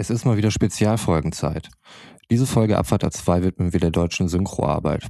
[0.00, 1.68] Es ist mal wieder Spezialfolgenzeit.
[2.30, 5.06] Diese Folge Abfahrt A2 widmen wir der deutschen Synchroarbeit.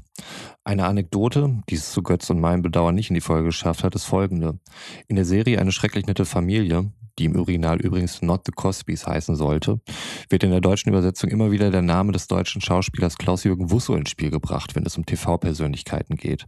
[0.64, 3.94] Eine Anekdote, die es zu Götz und meinem Bedauern nicht in die Folge geschafft hat,
[3.94, 4.58] ist folgende.
[5.06, 6.90] In der Serie Eine schrecklich nette Familie,
[7.20, 9.80] die im Original übrigens Not the Cosbys heißen sollte,
[10.28, 14.10] wird in der deutschen Übersetzung immer wieder der Name des deutschen Schauspielers Klaus-Jürgen Wusso ins
[14.10, 16.46] Spiel gebracht, wenn es um TV-Persönlichkeiten geht.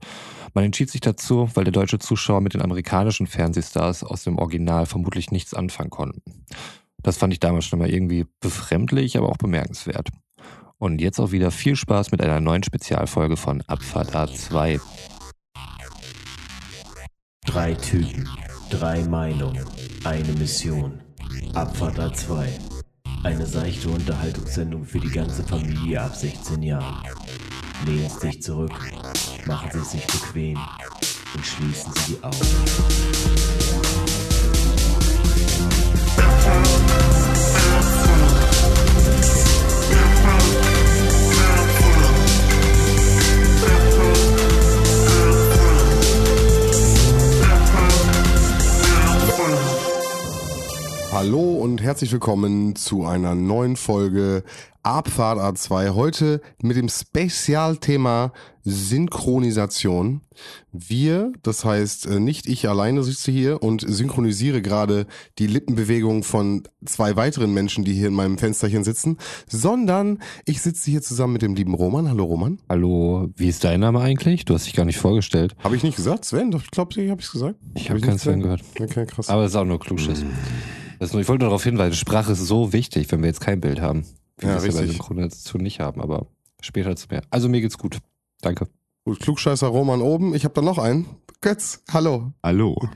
[0.53, 4.87] Man entschied sich dazu, weil der deutsche Zuschauer mit den amerikanischen Fernsehstars aus dem Original
[4.87, 6.23] vermutlich nichts anfangen konnten.
[7.03, 10.09] Das fand ich damals schon mal irgendwie befremdlich, aber auch bemerkenswert.
[10.79, 14.81] Und jetzt auch wieder viel Spaß mit einer neuen Spezialfolge von Abfahrt A2.
[17.45, 18.29] Drei Typen,
[18.71, 19.65] drei Meinungen,
[20.05, 21.01] eine Mission.
[21.55, 22.49] Abfahrt A2.
[23.25, 27.07] Eine seichte Unterhaltungssendung für die ganze Familie ab 16 Jahren.
[27.87, 28.73] Lehnen Sie sich zurück,
[29.47, 30.59] machen Sie es sich bequem
[31.35, 34.12] und schließen Sie die Augen.
[36.43, 37.12] town.
[51.13, 54.45] Hallo und herzlich willkommen zu einer neuen Folge
[54.83, 55.91] Abfahrt A2.
[55.95, 58.33] Heute mit dem Spezialthema
[58.65, 60.23] Synchronisation.
[60.73, 65.07] Wir, das heißt äh, nicht ich alleine sitze hier und synchronisiere gerade
[65.39, 70.91] die Lippenbewegungen von zwei weiteren Menschen, die hier in meinem Fensterchen sitzen, sondern ich sitze
[70.91, 72.09] hier zusammen mit dem lieben Roman.
[72.09, 72.59] Hallo Roman.
[72.71, 74.47] Hallo, wie ist dein Name eigentlich?
[74.47, 75.57] Du hast dich gar nicht vorgestellt.
[75.63, 76.25] Habe ich nicht gesagt?
[76.25, 76.51] Sven?
[76.51, 77.57] Doch, Ich glaube, ich habe es gesagt.
[77.75, 78.63] Ich habe ich keinen Sven gehört.
[78.81, 79.29] Okay, krass.
[79.29, 80.25] Aber es ist auch nur Klugschiss.
[81.03, 83.61] Das nur, ich wollte nur darauf hinweisen, Sprache ist so wichtig, wenn wir jetzt kein
[83.61, 84.07] Bild haben.
[84.39, 84.87] Wie Ja, wir es ja bei.
[84.87, 86.29] Synchronisation nicht haben, aber
[86.61, 87.23] später zu mehr.
[87.29, 87.99] Also mir geht's gut.
[88.41, 88.69] Danke.
[89.05, 90.33] Gut, Klugscheißer Roman oben.
[90.33, 91.07] Ich habe da noch einen.
[91.41, 92.31] Götz, hallo.
[92.41, 92.89] Hallo,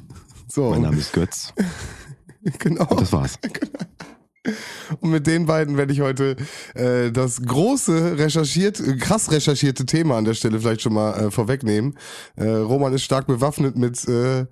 [0.47, 1.53] So, mein Name ist Götz.
[2.61, 2.87] genau.
[2.87, 3.41] Und das war's.
[5.01, 6.37] Und mit den beiden werde ich heute
[6.75, 11.31] äh, das große recherchiert, äh, krass recherchierte Thema an der Stelle vielleicht schon mal äh,
[11.33, 11.99] vorwegnehmen.
[12.37, 14.47] Äh, Roman ist stark bewaffnet mit äh,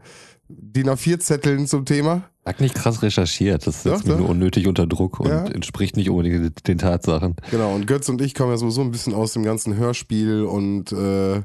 [0.49, 2.29] DIN A4-Zetteln zum Thema.
[2.45, 5.47] Sag nicht krass recherchiert, das setzt mich nur unnötig unter Druck und Ja.
[5.47, 7.37] entspricht nicht unbedingt den Tatsachen.
[7.51, 10.93] Genau, und Götz und ich kommen ja sowieso ein bisschen aus dem ganzen Hörspiel und
[10.93, 11.41] äh,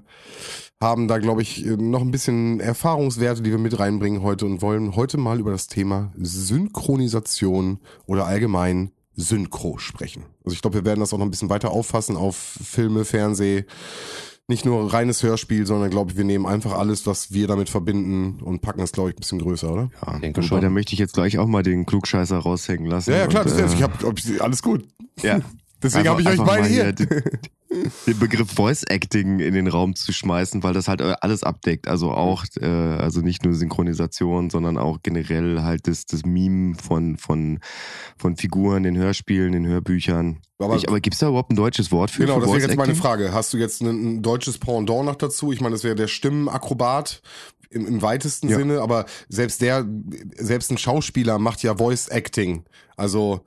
[0.81, 4.95] haben da, glaube ich, noch ein bisschen Erfahrungswerte, die wir mit reinbringen heute und wollen
[4.97, 10.23] heute mal über das Thema Synchronisation oder allgemein Synchro sprechen.
[10.45, 13.65] Also ich glaube, wir werden das auch noch ein bisschen weiter auffassen auf Filme, Fernseh.
[14.49, 18.39] Nicht nur reines Hörspiel, sondern glaube ich, wir nehmen einfach alles, was wir damit verbinden
[18.41, 19.91] und packen es, glaube ich, ein bisschen größer, oder?
[20.03, 20.59] Ja, denke schon.
[20.59, 23.11] da möchte ich jetzt gleich auch mal den Klugscheißer raushängen lassen.
[23.11, 24.85] Ja, ja klar, und, das ist, äh, ich hab, ob ich, alles gut.
[25.21, 25.39] ja,
[25.81, 26.91] Deswegen einfach- habe ich euch beide hier.
[26.93, 31.87] Den, Begriff Voice Acting in den Raum zu schmeißen, weil das halt alles abdeckt.
[31.87, 37.17] Also auch, äh, also nicht nur Synchronisation, sondern auch generell halt das, das Meme von,
[37.17, 37.59] von,
[38.17, 40.39] von Figuren, den Hörspielen, den Hörbüchern.
[40.57, 42.23] Aber- Aber, ich, aber gibt's da überhaupt ein deutsches Wort für?
[42.23, 42.95] Genau, für das wäre jetzt meine?
[42.95, 43.33] Frage.
[43.33, 43.87] Hast du jetzt ein,
[44.17, 45.51] ein deutsches Pendant noch dazu?
[45.53, 47.21] Ich meine, das wäre der Stimmenakrobat
[47.69, 48.57] im, im weitesten Ja.
[48.57, 49.85] Sinne, aber selbst der,
[50.37, 52.63] selbst ein Schauspieler macht ja Voice Acting.
[52.97, 53.41] Also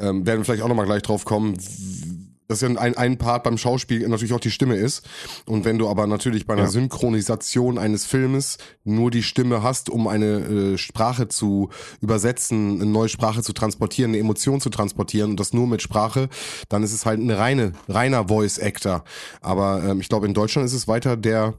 [0.00, 1.56] ähm, werden wir vielleicht auch nochmal gleich drauf kommen.
[2.48, 5.08] Dass ja ein, ein Part beim Schauspiel natürlich auch die Stimme ist.
[5.46, 6.68] Und wenn du aber natürlich bei einer Ja.
[6.68, 13.08] Synchronisation eines Filmes nur die Stimme hast, um eine äh, Sprache zu übersetzen, eine neue
[13.08, 16.28] Sprache zu transportieren, eine Emotion zu transportieren und das nur mit Sprache,
[16.68, 19.04] dann ist es halt ein reine, reiner Voice Actor.
[19.40, 21.54] Aber ähm, ich glaube, in Deutschland ist es weiter der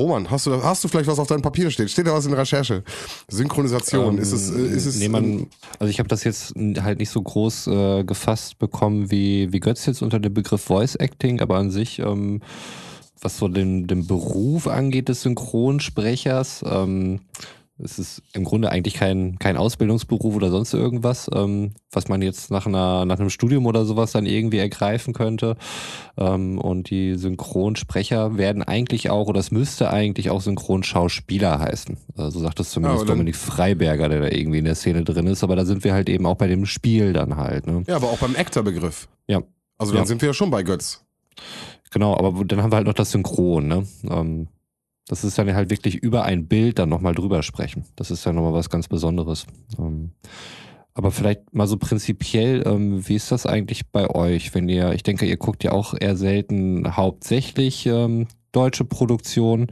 [0.00, 1.90] Roman, hast du, hast du vielleicht was auf deinem Papier steht?
[1.90, 2.82] Steht da was in der Recherche?
[3.28, 5.46] Synchronisation, ist es, äh, ist es, nee, man,
[5.78, 9.84] also ich habe das jetzt halt nicht so groß äh, gefasst bekommen wie, wie Götz
[9.84, 12.40] jetzt unter dem Begriff Voice Acting, aber an sich, ähm,
[13.20, 17.20] was so den, den Beruf angeht des Synchronsprechers, ähm,
[17.82, 22.50] es ist im Grunde eigentlich kein, kein Ausbildungsberuf oder sonst irgendwas, ähm, was man jetzt
[22.50, 25.56] nach, einer, nach einem Studium oder sowas dann irgendwie ergreifen könnte.
[26.18, 31.96] Ähm, und die Synchronsprecher werden eigentlich auch, oder es müsste eigentlich auch Synchronschauspieler heißen.
[32.16, 35.26] Also so sagt das zumindest dann- Dominik Freiberger, der da irgendwie in der Szene drin
[35.26, 35.42] ist.
[35.44, 37.66] Aber da sind wir halt eben auch bei dem Spiel dann halt.
[37.66, 37.84] Ne?
[37.86, 39.08] ja, aber auch beim Actor-Begriff.
[39.26, 39.42] Ja.
[39.78, 40.06] Also dann Ja.
[40.06, 41.04] sind wir ja schon bei Götz.
[41.90, 43.66] Genau, aber dann haben wir halt noch das Synchron.
[43.66, 43.86] Ne?
[44.08, 44.48] Ähm,
[45.10, 47.84] das ist dann halt wirklich über ein Bild dann nochmal drüber sprechen.
[47.96, 49.44] Das ist ja nochmal was ganz Besonderes.
[49.76, 50.12] Ähm,
[50.94, 55.02] aber vielleicht mal so prinzipiell, ähm, wie ist das eigentlich bei euch, wenn ihr, ich
[55.02, 59.68] denke, ihr guckt ja auch eher selten hauptsächlich ähm, deutsche Produktionen,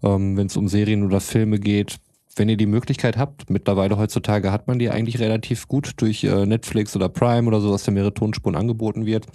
[0.00, 1.96] wenn es um Serien oder Filme geht.
[2.36, 6.46] Wenn ihr die Möglichkeit habt, mittlerweile heutzutage hat man die eigentlich relativ gut durch äh,
[6.46, 9.26] Netflix oder Prime oder so, dass da mehrere Tonspuren angeboten wird.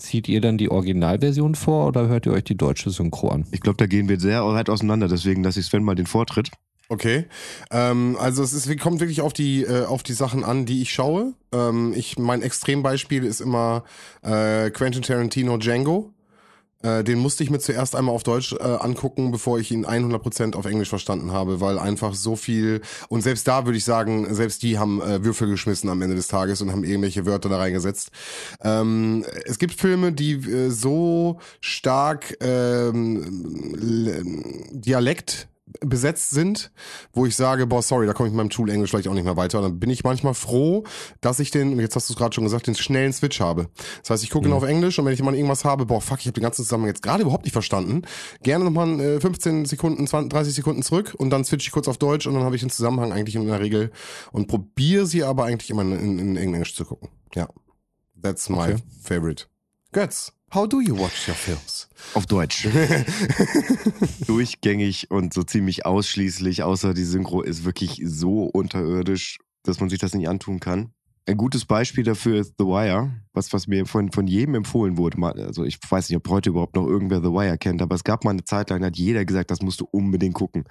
[0.00, 3.46] Zieht ihr dann die Originalversion vor oder hört ihr euch die deutsche Synchro an?
[3.50, 6.50] Ich glaube, da gehen wir sehr weit auseinander, deswegen lasse ich Sven mal den Vortritt.
[6.88, 7.26] Okay.
[7.70, 10.92] Ähm, also es ist, kommt wirklich auf die, äh, auf die Sachen an, die ich
[10.92, 11.34] schaue.
[11.52, 13.84] Ähm, ich, mein Extrembeispiel ist immer
[14.22, 16.14] äh, Quentin Tarantino Django.
[16.82, 20.54] Äh, den musste ich mir zuerst einmal auf Deutsch äh, angucken, bevor ich ihn 100%
[20.54, 24.62] auf Englisch verstanden habe, weil einfach so viel, und selbst da würde ich sagen, selbst
[24.62, 28.10] die haben äh, Würfel geschmissen am Ende des Tages und haben irgendwelche Wörter da reingesetzt.
[28.62, 33.24] Ähm, es gibt Filme, die äh, so stark ähm,
[34.70, 35.48] Dialekt
[35.80, 36.70] besetzt sind,
[37.12, 39.36] wo ich sage, boah, sorry, da komme ich mit meinem Schulenglisch vielleicht auch nicht mehr
[39.36, 39.58] weiter.
[39.58, 40.84] Und dann bin ich manchmal froh,
[41.20, 43.68] dass ich den, jetzt hast du es gerade schon gesagt, den schnellen Switch habe.
[44.00, 44.54] Das heißt, ich gucke mhm.
[44.54, 46.88] auf Englisch und wenn ich mal irgendwas habe, boah, fuck, ich habe den ganzen Zusammenhang
[46.88, 48.02] jetzt gerade überhaupt nicht verstanden,
[48.42, 51.98] gerne nochmal äh, 15 Sekunden, 20, 30 Sekunden zurück und dann switche ich kurz auf
[51.98, 53.90] Deutsch und dann habe ich den Zusammenhang eigentlich in der Regel
[54.32, 57.08] und probiere sie aber eigentlich immer in, in, in Englisch zu gucken.
[57.34, 57.48] Ja.
[58.20, 58.76] That's my okay.
[59.02, 59.44] favorite.
[59.92, 61.88] Götz, how do you watch your films?
[62.14, 62.66] Auf Deutsch.
[64.26, 69.98] Durchgängig und so ziemlich ausschließlich, außer die Synchro ist wirklich so unterirdisch, dass man sich
[69.98, 70.92] das nicht antun kann.
[71.26, 75.18] Ein gutes Beispiel dafür ist The Wire, was, was mir von, von jedem empfohlen wurde.
[75.44, 78.24] Also ich weiß nicht, ob heute überhaupt noch irgendwer The Wire kennt, aber es gab
[78.24, 80.64] mal eine Zeit lang, da hat jeder gesagt, das musst du unbedingt gucken.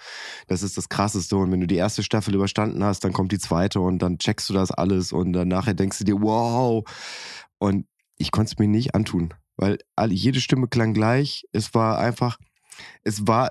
[0.48, 1.38] Das ist das Krasseste.
[1.38, 4.50] Und wenn du die erste Staffel überstanden hast, dann kommt die zweite und dann checkst
[4.50, 6.84] du das alles und dann nachher denkst du dir, wow.
[7.60, 7.86] Und
[8.18, 11.46] ich konnte es mir nicht antun weil alle, jede Stimme klang gleich.
[11.52, 12.38] Es war einfach,
[13.04, 13.50] es war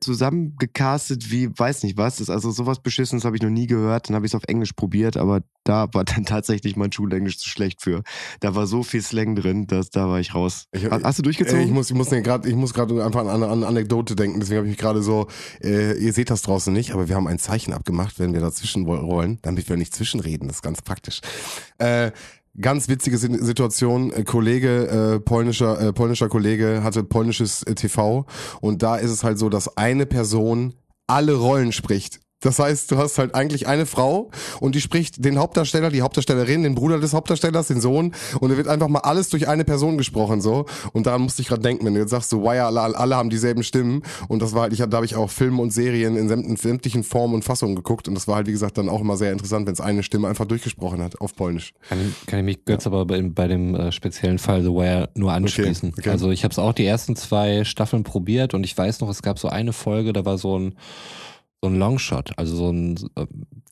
[0.00, 2.28] zusammengecastet wie weiß nicht was.
[2.28, 4.08] also sowas Beschissenes habe ich noch nie gehört.
[4.08, 7.48] Dann habe ich es auf Englisch probiert, aber da war dann tatsächlich mein Schulenglisch zu
[7.48, 8.02] schlecht für.
[8.40, 10.66] Da war so viel Slang drin, dass da war ich raus.
[10.72, 11.64] Ich, Hast du durchgezogen?
[11.64, 14.40] Ich muss, ich muss gerade, ich muss gerade einfach an eine an Anekdote denken.
[14.40, 15.28] Deswegen habe ich mich gerade so.
[15.62, 18.84] Äh, ihr seht das draußen nicht, aber wir haben ein Zeichen abgemacht, wenn wir dazwischen
[18.84, 20.48] rollen, damit wir nicht zwischenreden.
[20.48, 21.20] Das ist ganz praktisch.
[21.78, 22.10] Äh,
[22.60, 24.12] Ganz witzige Situation.
[24.24, 28.26] Kollege, äh, polnischer, äh, polnischer Kollege hatte polnisches äh, TV
[28.60, 30.74] und da ist es halt so, dass eine Person
[31.06, 32.20] alle Rollen spricht.
[32.42, 34.30] Das heißt, du hast halt eigentlich eine Frau
[34.60, 38.56] und die spricht den Hauptdarsteller, die Hauptdarstellerin, den Bruder des Hauptdarstellers, den Sohn und da
[38.56, 41.86] wird einfach mal alles durch eine Person gesprochen so und daran musste ich gerade denken,
[41.86, 44.72] wenn du jetzt sagst so, wire, alle, alle haben dieselben Stimmen und das war halt,
[44.72, 48.14] ich da habe ich auch Filme und Serien in sämtlichen Formen und Fassungen geguckt und
[48.14, 50.46] das war halt wie gesagt dann auch immer sehr interessant, wenn es eine Stimme einfach
[50.46, 51.72] durchgesprochen hat auf Polnisch.
[51.88, 52.90] Kann, kann ich mich Götz ja.
[52.90, 55.90] aber bei, bei dem äh, speziellen Fall The Wire nur anschließen.
[55.90, 56.10] Okay, okay.
[56.10, 59.22] Also ich habe es auch die ersten zwei Staffeln probiert und ich weiß noch, es
[59.22, 60.74] gab so eine Folge, da war so ein
[61.62, 63.26] so ein Longshot, also so ein, äh,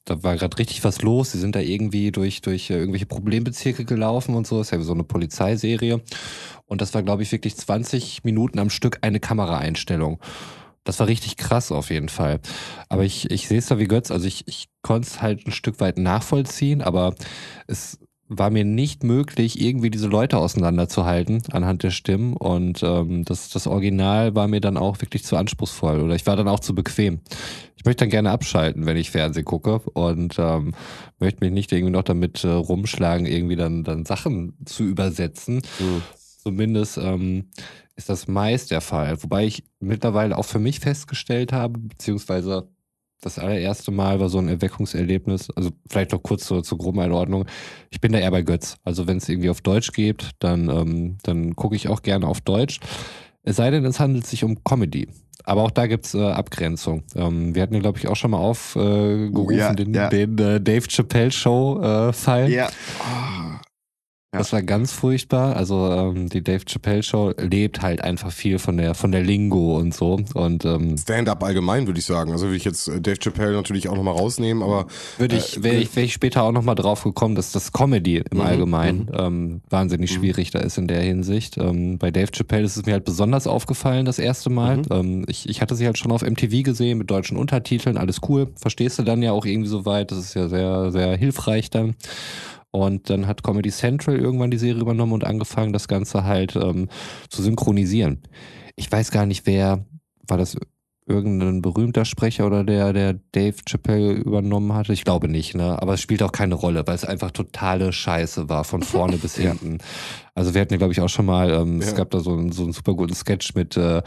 [0.04, 1.32] da war gerade richtig was los.
[1.32, 4.58] Sie sind da irgendwie durch, durch äh, irgendwelche Problembezirke gelaufen und so.
[4.58, 6.00] Das ist ja so eine Polizeiserie.
[6.66, 10.20] Und das war, glaube ich, wirklich 20 Minuten am Stück eine Kameraeinstellung.
[10.84, 12.40] Das war richtig krass auf jeden Fall.
[12.88, 15.52] Aber ich, ich sehe es da wie Götz, also ich, ich konnte es halt ein
[15.52, 17.14] Stück weit nachvollziehen, aber
[17.66, 17.98] es
[18.32, 22.36] war mir nicht möglich, irgendwie diese Leute auseinanderzuhalten anhand der Stimmen.
[22.36, 26.36] Und ähm, das, das Original war mir dann auch wirklich zu anspruchsvoll oder ich war
[26.36, 27.20] dann auch zu bequem.
[27.76, 30.74] Ich möchte dann gerne abschalten, wenn ich Fernsehen gucke und ähm,
[31.18, 35.56] möchte mich nicht irgendwie noch damit äh, rumschlagen, irgendwie dann, dann Sachen zu übersetzen.
[35.80, 36.02] Mhm.
[36.14, 37.48] Zumindest ähm,
[37.96, 39.20] ist das meist der Fall.
[39.24, 42.68] Wobei ich mittlerweile auch für mich festgestellt habe, beziehungsweise
[43.20, 45.50] das allererste Mal war so ein Erweckungserlebnis.
[45.50, 47.46] Also vielleicht noch kurz zur, zur groben Einordnung.
[47.90, 48.76] Ich bin da eher bei Götz.
[48.84, 52.40] Also wenn es irgendwie auf Deutsch geht, dann, ähm, dann gucke ich auch gerne auf
[52.40, 52.80] Deutsch.
[53.42, 55.08] Es sei denn, es handelt sich um Comedy.
[55.44, 57.02] Aber auch da gibt's äh, Abgrenzung.
[57.14, 60.08] Ähm, wir hatten ja, glaube ich, auch schon mal aufgerufen, äh, ja, den, ja.
[60.08, 62.46] den äh, Dave Chappelle Show-Fall.
[62.46, 62.68] Äh, ja.
[63.00, 63.69] Oh,
[64.32, 64.38] ja.
[64.38, 65.56] Das war ganz furchtbar.
[65.56, 69.76] Also ähm, die Dave Chappelle Show lebt halt einfach viel von der von der Lingo
[69.76, 72.30] und so und ähm, Stand-up allgemein würde ich sagen.
[72.30, 74.86] Also würde ich jetzt äh, Dave Chappelle natürlich auch nochmal rausnehmen, aber
[75.18, 78.18] würde ich äh, wäre ich, wär ich später auch nochmal drauf gekommen, dass das Comedy
[78.18, 79.18] im mhm, Allgemeinen mhm.
[79.18, 80.20] ähm, wahnsinnig mhm.
[80.20, 81.58] schwierig da ist in der Hinsicht.
[81.58, 84.82] Ähm, bei Dave Chappelle ist es mir halt besonders aufgefallen das erste Mal.
[84.92, 88.52] Ähm, ich, ich hatte sie halt schon auf MTV gesehen mit deutschen Untertiteln, alles cool.
[88.54, 90.12] Verstehst du dann ja auch irgendwie so weit.
[90.12, 91.96] Das ist ja sehr sehr hilfreich dann.
[92.72, 96.88] Und dann hat Comedy Central irgendwann die Serie übernommen und angefangen, das Ganze halt ähm,
[97.28, 98.22] zu synchronisieren.
[98.76, 99.84] Ich weiß gar nicht, wer,
[100.26, 100.56] war das
[101.10, 104.92] irgendein berühmter Sprecher oder der, der Dave Chappelle übernommen hatte?
[104.92, 105.80] Ich glaube nicht, ne?
[105.82, 109.36] Aber es spielt auch keine Rolle, weil es einfach totale Scheiße war, von vorne bis
[109.36, 109.78] hinten.
[110.34, 111.88] Also wir hatten ja, glaube ich, auch schon mal, ähm, ja.
[111.88, 114.02] es gab da so einen, so einen super guten Sketch mit, äh,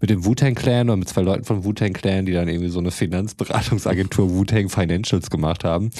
[0.00, 2.78] mit dem Wu-Tang Clan oder mit zwei Leuten von Wu-Tang Clan, die dann irgendwie so
[2.78, 5.90] eine Finanzberatungsagentur Wu-Tang Financials gemacht haben.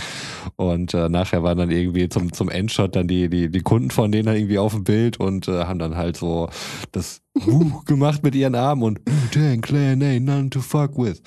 [0.57, 4.13] Und äh, nachher waren dann irgendwie zum, zum Endshot dann die, die, die Kunden von
[4.13, 6.49] denen dann irgendwie auf dem Bild und äh, haben dann halt so
[6.93, 11.23] das Wuh gemacht mit ihren Armen und Wu-Tang Clan ain't none to fuck with.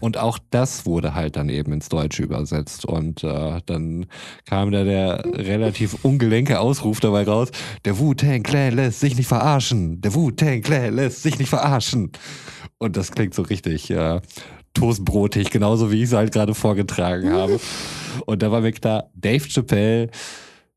[0.00, 2.84] Und auch das wurde halt dann eben ins Deutsche übersetzt.
[2.84, 4.06] Und äh, dann
[4.46, 7.50] kam da der relativ ungelenke Ausruf dabei raus,
[7.84, 10.00] der der Wu-Tang Clan lässt sich nicht verarschen.
[10.00, 12.10] Der Wu-Tang Clan lässt sich nicht verarschen.
[12.78, 14.22] Und das klingt so richtig, ja,
[14.72, 17.60] toastbrotig, genauso wie ich es halt gerade vorgetragen habe.
[18.24, 20.08] Und da war mir klar, Dave Chappelle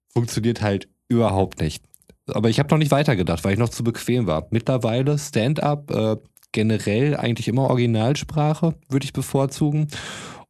[0.09, 1.85] funktioniert halt überhaupt nicht.
[2.27, 4.47] Aber ich habe noch nicht weitergedacht, weil ich noch zu bequem war.
[4.49, 6.17] Mittlerweile Stand-up äh,
[6.51, 9.87] generell eigentlich immer Originalsprache, würde ich bevorzugen.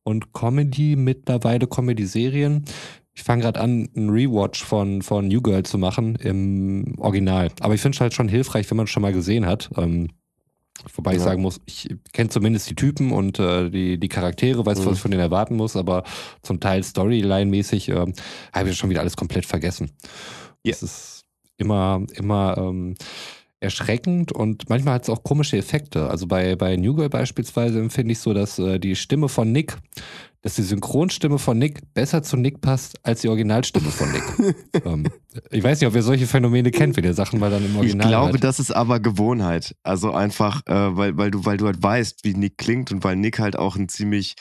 [0.01, 2.65] Und Comedy, mittlerweile Comedy-Serien.
[3.15, 7.49] Ich fange gerade an, einen Rewatch von, von New Girl zu machen im Original.
[7.61, 9.69] Aber ich finde es halt schon hilfreich, wenn man es schon mal gesehen hat.
[9.77, 10.09] Ähm,
[10.93, 11.17] wobei ja.
[11.17, 14.85] ich sagen muss, ich kenne zumindest die Typen und äh, die, die Charaktere, weiß, mhm.
[14.85, 16.03] was ich von denen erwarten muss, aber
[16.41, 18.13] zum Teil Storyline-mäßig äh,
[18.51, 19.91] habe ich schon wieder alles komplett vergessen.
[20.63, 20.71] Ja.
[20.71, 21.25] Das ist
[21.57, 22.95] immer, immer ähm,
[23.61, 26.09] erschreckend und manchmal hat es auch komische Effekte.
[26.09, 29.77] Also bei, bei New Girl beispielsweise empfinde ich so, dass äh, die Stimme von Nick,
[30.45, 34.55] dass die Synchronstimme von Nick besser zu Nick passt als die Originalstimme von Nick.
[34.85, 35.07] ähm,
[35.49, 38.05] ich weiß nicht, ob ihr solche Phänomene kennt, wenn ihr Sachen mal dann im Original
[38.05, 38.43] Ich glaube, hört.
[38.43, 39.75] das ist aber Gewohnheit.
[39.81, 43.15] Also einfach, äh, weil, weil, du, weil du halt weißt, wie Nick klingt und weil
[43.15, 44.35] Nick halt auch ein ziemlich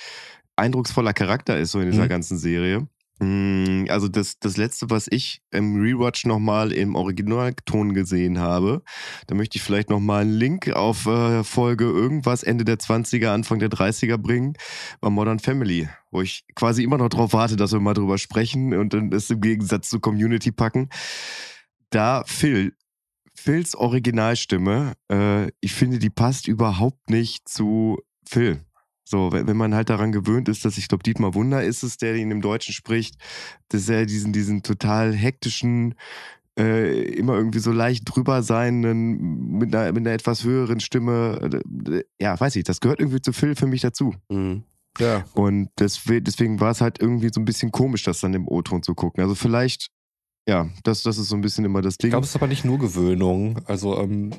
[0.56, 2.10] eindrucksvoller Charakter ist so in dieser mhm.
[2.10, 2.86] ganzen Serie.
[3.20, 8.82] Mm, also das, das letzte, was ich im Rewatch nochmal im Originalton gesehen habe,
[9.28, 13.60] da möchte ich vielleicht nochmal einen Link auf äh, Folge irgendwas Ende der 20er, Anfang
[13.60, 14.54] der 30er bringen,
[15.00, 18.74] war Modern Family, wo ich quasi immer noch drauf warte, dass wir mal drüber sprechen
[18.74, 20.88] und dann das im Gegensatz zu Community packen.
[21.90, 22.74] Da Phil,
[23.36, 28.64] Phils Originalstimme, äh, ich finde, die passt überhaupt nicht zu Phil.
[29.04, 32.16] So, wenn man halt daran gewöhnt ist, dass ich glaube, Dietmar Wunder ist es, der
[32.16, 33.16] ihn im Deutschen spricht,
[33.68, 35.94] dass er diesen, diesen total hektischen,
[36.58, 41.60] äh, immer irgendwie so leicht drüber seinen, mit einer, mit einer etwas höheren Stimme,
[42.18, 44.14] ja, weiß ich, das gehört irgendwie zu Phil für mich dazu.
[44.30, 44.64] Mhm.
[44.98, 45.24] Ja.
[45.34, 48.82] Und deswegen, deswegen war es halt irgendwie so ein bisschen komisch, das dann im O-Ton
[48.82, 49.22] zu gucken.
[49.22, 49.90] Also vielleicht
[50.46, 52.08] ja, das, das ist so ein bisschen immer das Ding.
[52.08, 53.60] Ich glaube, es ist aber nicht nur Gewöhnung.
[53.64, 54.30] Also, ähm,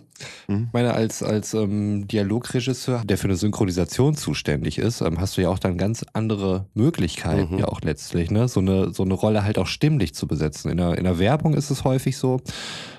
[0.47, 0.69] mhm.
[0.71, 5.49] meine, als, als ähm, Dialogregisseur, der für eine Synchronisation zuständig ist, ähm, hast du ja
[5.49, 7.59] auch dann ganz andere Möglichkeiten, mhm.
[7.59, 8.47] ja auch letztlich, ne?
[8.47, 10.69] So eine, so eine Rolle halt auch stimmlich zu besetzen.
[10.69, 12.39] In der, in der Werbung ist es häufig so,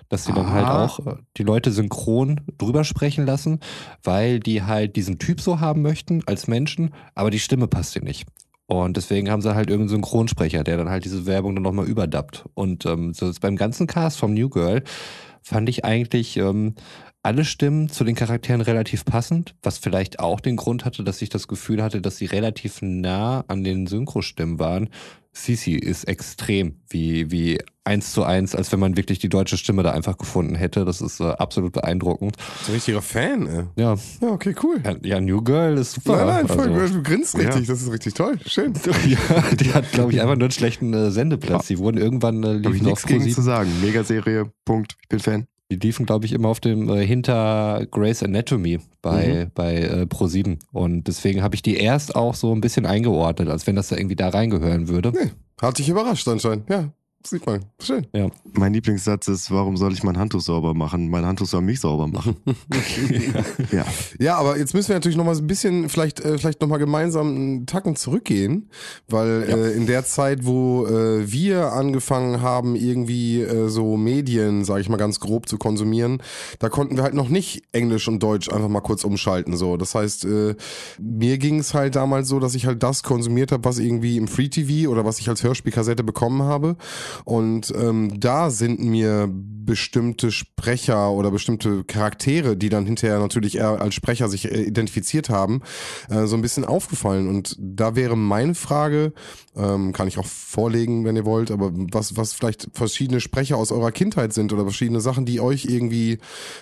[0.08, 3.60] dass sie dann halt auch äh, die Leute synchron drüber sprechen lassen,
[4.02, 8.06] weil die halt diesen Typ so haben möchten als Menschen, aber die Stimme passt ihnen
[8.06, 8.26] nicht.
[8.66, 12.46] Und deswegen haben sie halt irgendeinen Synchronsprecher, der dann halt diese Werbung dann nochmal überdappt.
[12.54, 14.82] Und ähm, so beim ganzen Cast vom New Girl
[15.40, 16.74] fand ich eigentlich ähm,
[17.22, 21.28] alle Stimmen zu den Charakteren relativ passend, was vielleicht auch den Grund hatte, dass ich
[21.28, 24.90] das Gefühl hatte, dass sie relativ nah an den Synchrostimmen waren.
[25.36, 29.82] Sisi ist extrem wie, wie eins zu eins, als wenn man wirklich die deutsche Stimme
[29.82, 30.84] da einfach gefunden hätte.
[30.84, 32.36] Das ist äh, absolut beeindruckend.
[32.64, 33.64] So ein richtiger Fan, ey.
[33.76, 33.96] Ja.
[34.22, 34.80] Ja, okay, cool.
[34.82, 36.24] Ja, ja New Girl ist super.
[36.24, 37.72] Nein, nein, voll, also, du grinst richtig, ja.
[37.74, 38.38] das ist richtig toll.
[38.46, 38.72] Schön.
[39.06, 41.66] ja, die hat, glaube ich, einfach nur einen schlechten äh, Sendeplatz.
[41.66, 43.70] Die wurden irgendwann äh, liefen ich nichts gegen zu sagen.
[43.82, 44.96] Megaserie, Punkt.
[45.02, 45.46] Ich bin Fan.
[45.70, 49.50] Die liefen, glaube ich, immer auf dem äh, hinter Grace Anatomy bei, mhm.
[49.54, 50.58] bei äh, Pro7.
[50.72, 53.96] Und deswegen habe ich die erst auch so ein bisschen eingeordnet, als wenn das da
[53.96, 55.12] irgendwie da reingehören würde.
[55.12, 56.92] Nee, hat dich überrascht anscheinend, ja.
[57.26, 57.64] Sieht man.
[57.80, 58.06] Schön.
[58.14, 58.28] Ja.
[58.56, 61.08] Mein Lieblingssatz ist, warum soll ich mein Handtuch sauber machen?
[61.10, 62.36] Mein Handtuch soll mich sauber machen.
[63.72, 63.84] ja.
[64.18, 66.78] ja, aber jetzt müssen wir natürlich noch mal ein bisschen, vielleicht, äh, vielleicht noch mal
[66.78, 68.70] gemeinsam einen Tacken zurückgehen,
[69.08, 69.56] weil ja.
[69.56, 74.88] äh, in der Zeit, wo äh, wir angefangen haben, irgendwie äh, so Medien, sage ich
[74.88, 76.22] mal ganz grob, zu konsumieren,
[76.58, 79.56] da konnten wir halt noch nicht Englisch und Deutsch einfach mal kurz umschalten.
[79.56, 80.54] So, das heißt, äh,
[80.98, 84.28] mir ging es halt damals so, dass ich halt das konsumiert habe, was irgendwie im
[84.28, 86.76] Free TV oder was ich als Hörspielkassette bekommen habe.
[87.24, 93.80] Und ähm, da sind mir bestimmte Sprecher oder bestimmte Charaktere, die dann hinterher natürlich eher
[93.80, 95.62] als Sprecher sich äh, identifiziert haben,
[96.08, 97.28] äh, so ein bisschen aufgefallen.
[97.28, 99.12] Und da wäre meine Frage,
[99.56, 103.72] ähm, kann ich auch vorlegen, wenn ihr wollt, aber was, was vielleicht verschiedene Sprecher aus
[103.72, 106.18] eurer Kindheit sind oder verschiedene Sachen, die euch irgendwie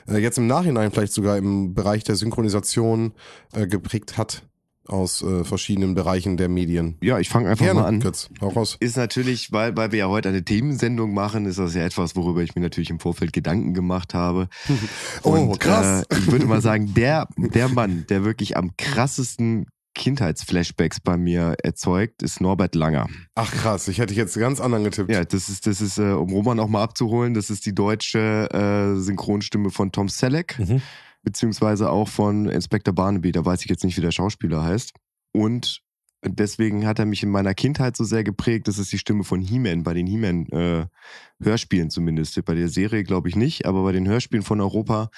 [0.09, 3.13] äh, jetzt im Nachhinein vielleicht sogar im Bereich der Synchronisation
[3.53, 4.43] äh, geprägt hat
[4.89, 6.97] aus äh, verschiedenen Bereichen der Medien.
[7.01, 8.01] Ja, ich fange einfach Gerne, mal an.
[8.01, 8.77] Kurz, hau raus.
[8.81, 12.43] Ist natürlich, weil, weil wir ja heute eine Themensendung machen, ist das ja etwas, worüber
[12.43, 14.49] ich mir natürlich im Vorfeld Gedanken gemacht habe.
[15.23, 16.05] oh, Und, krass.
[16.11, 21.55] Äh, ich würde mal sagen, der, der Mann, der wirklich am krassesten Kindheitsflashbacks bei mir
[21.63, 23.09] erzeugt, ist Norbert Langer.
[23.37, 25.11] Ach krass, ich hätte jetzt ganz anderen getippt.
[25.11, 28.49] Ja, das ist, das ist, äh, um Roman auch mal abzuholen, das ist die deutsche
[28.51, 30.59] äh, Synchronstimme von Tom Selleck.
[30.59, 30.83] Mhm
[31.25, 34.93] beziehungsweise auch von Inspector Barnaby, da weiß ich jetzt nicht, wie der Schauspieler heißt.
[35.33, 35.83] Und
[36.27, 39.41] deswegen hat er mich in meiner Kindheit so sehr geprägt, das ist die Stimme von
[39.41, 42.43] He-Man, bei den He-Man-Hörspielen äh, zumindest.
[42.45, 45.11] Bei der Serie glaube ich nicht, aber bei den Hörspielen von Europa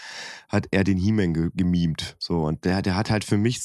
[0.49, 2.17] hat er den He-Man ge gemimt.
[2.19, 3.61] So, und der, der hat halt für mich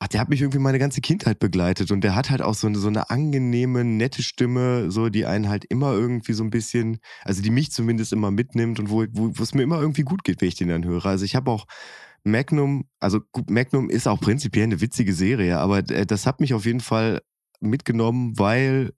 [0.00, 2.66] ach, der hat mich irgendwie meine ganze Kindheit begleitet und der hat halt auch so
[2.66, 6.98] eine, so eine angenehme, nette Stimme, so, die einen halt immer irgendwie so ein bisschen,
[7.24, 10.24] also die mich zumindest immer mitnimmt und wo, wo, wo es mir immer irgendwie gut
[10.24, 11.06] geht, wenn ich den dann höre.
[11.06, 11.66] Also ich habe auch
[12.24, 16.54] Magnum, also gut, Magnum ist auch prinzipiell eine witzige Serie, aber äh, das hat mich
[16.54, 17.22] auf jeden Fall
[17.60, 18.92] mitgenommen, weil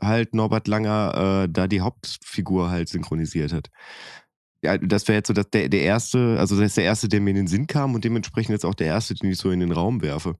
[0.00, 3.70] halt Norbert Langer äh, da die Hauptfigur halt synchronisiert hat.
[4.62, 7.20] Ja, das wäre jetzt so dass der, der erste, also das ist der erste, der
[7.20, 9.60] mir in den Sinn kam und dementsprechend jetzt auch der erste, den ich so in
[9.60, 10.36] den Raum werfe.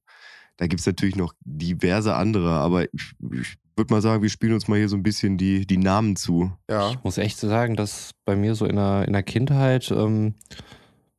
[0.56, 4.68] Da gibt's natürlich noch diverse andere, aber ich, ich würde mal sagen, wir spielen uns
[4.68, 6.50] mal hier so ein bisschen die, die Namen zu.
[6.70, 6.90] Ja.
[6.90, 10.34] Ich muss echt sagen, dass bei mir so in der, in der Kindheit ähm,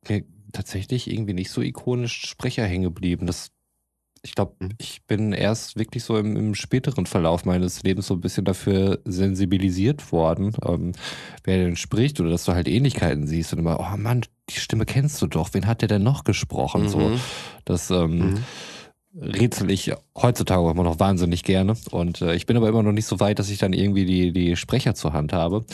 [0.08, 3.26] mir tatsächlich irgendwie nicht so ikonisch Sprecher hängen geblieben.
[3.26, 3.50] Das,
[4.28, 4.70] ich glaube, Mhm.
[4.78, 9.00] ich bin erst wirklich so im, im späteren Verlauf meines Lebens so ein bisschen dafür
[9.04, 10.92] sensibilisiert worden, ähm,
[11.44, 14.86] wer denn spricht oder dass du halt Ähnlichkeiten siehst und immer, oh Mann, die Stimme
[14.86, 16.88] kennst du doch, wen hat der denn noch gesprochen?
[16.88, 17.20] So, Mhm.
[17.64, 18.44] das ähm, Mhm.
[19.20, 21.74] rätsel ich heutzutage auch immer noch wahnsinnig gerne.
[21.90, 24.32] Und äh, ich bin aber immer noch nicht so weit, dass ich dann irgendwie die,
[24.32, 25.64] die Sprecher zur Hand habe.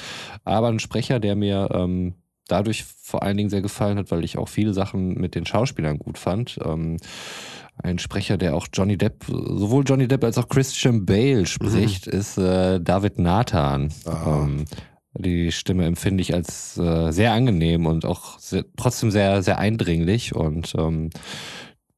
[0.44, 2.14] Aber ein Sprecher, der mir ähm,
[2.48, 5.98] dadurch vor allen Dingen sehr gefallen hat, weil ich auch viele Sachen mit den Schauspielern
[5.98, 6.58] gut fand.
[6.64, 6.98] Ähm,
[7.82, 12.38] ein Sprecher, der auch Johnny Depp, sowohl Johnny Depp als auch Christian Bale spricht, ist
[12.38, 13.92] äh, David Nathan.
[14.04, 14.44] Ah.
[14.44, 14.64] Ähm,
[15.16, 20.34] die Stimme empfinde ich als äh, sehr angenehm und auch sehr, trotzdem sehr, sehr eindringlich
[20.34, 21.10] und ähm,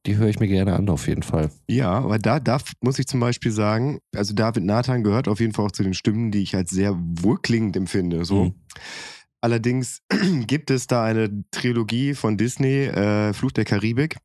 [0.05, 1.49] die höre ich mir gerne an, auf jeden Fall.
[1.67, 5.53] Ja, aber da, da muss ich zum Beispiel sagen, also David Nathan gehört auf jeden
[5.53, 8.23] Fall auch zu den Stimmen, die ich als sehr wohlklingend empfinde.
[8.23, 8.45] So.
[8.45, 8.53] Mhm.
[9.47, 10.01] Allerdings
[10.47, 14.17] gibt es da eine Trilogie von Disney, äh, Fluch der Karibik,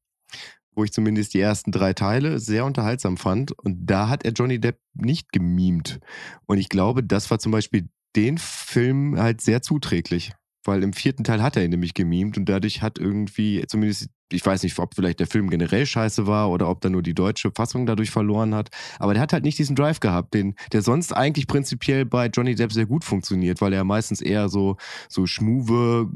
[0.75, 3.52] wo ich zumindest die ersten drei Teile sehr unterhaltsam fand.
[3.52, 6.00] Und da hat er Johnny Depp nicht gemimt.
[6.47, 10.33] Und ich glaube, das war zum Beispiel den Film halt sehr zuträglich.
[10.64, 14.45] Weil im vierten Teil hat er ihn nämlich gemimt und dadurch hat irgendwie, zumindest, ich
[14.45, 17.51] weiß nicht, ob vielleicht der Film generell scheiße war oder ob da nur die deutsche
[17.51, 18.71] Fassung dadurch verloren hat.
[18.99, 22.55] Aber der hat halt nicht diesen Drive gehabt, den, der sonst eigentlich prinzipiell bei Johnny
[22.55, 24.77] Depp sehr gut funktioniert, weil er meistens eher so,
[25.09, 26.09] so schmuve,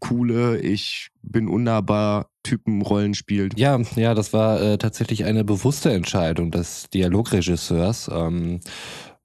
[0.00, 3.58] coole, ich bin unnahbar Typenrollen spielt.
[3.58, 8.10] Ja, ja, das war äh, tatsächlich eine bewusste Entscheidung des Dialogregisseurs.
[8.12, 8.60] Ähm,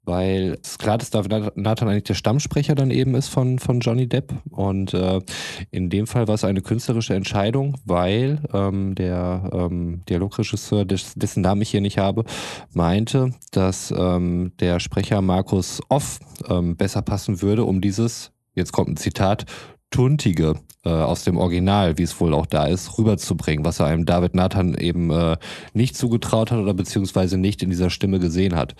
[0.09, 3.79] weil es ist klar, dass David Nathan eigentlich der Stammsprecher dann eben ist von, von
[3.79, 4.33] Johnny Depp.
[4.49, 5.21] Und äh,
[5.69, 11.41] in dem Fall war es eine künstlerische Entscheidung, weil ähm, der ähm, Dialogregisseur, des, dessen
[11.41, 12.25] Namen ich hier nicht habe,
[12.73, 18.89] meinte, dass ähm, der Sprecher Markus Off ähm, besser passen würde, um dieses, jetzt kommt
[18.89, 19.45] ein Zitat,
[19.91, 24.05] Tuntige äh, aus dem Original, wie es wohl auch da ist, rüberzubringen, was er einem
[24.05, 25.37] David Nathan eben äh,
[25.73, 28.75] nicht zugetraut hat oder beziehungsweise nicht in dieser Stimme gesehen hat.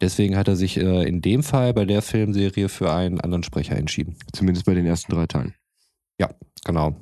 [0.00, 3.76] Deswegen hat er sich äh, in dem Fall bei der Filmserie für einen anderen Sprecher
[3.76, 4.16] entschieden.
[4.32, 5.54] Zumindest bei den ersten drei Teilen.
[6.64, 6.96] Genau.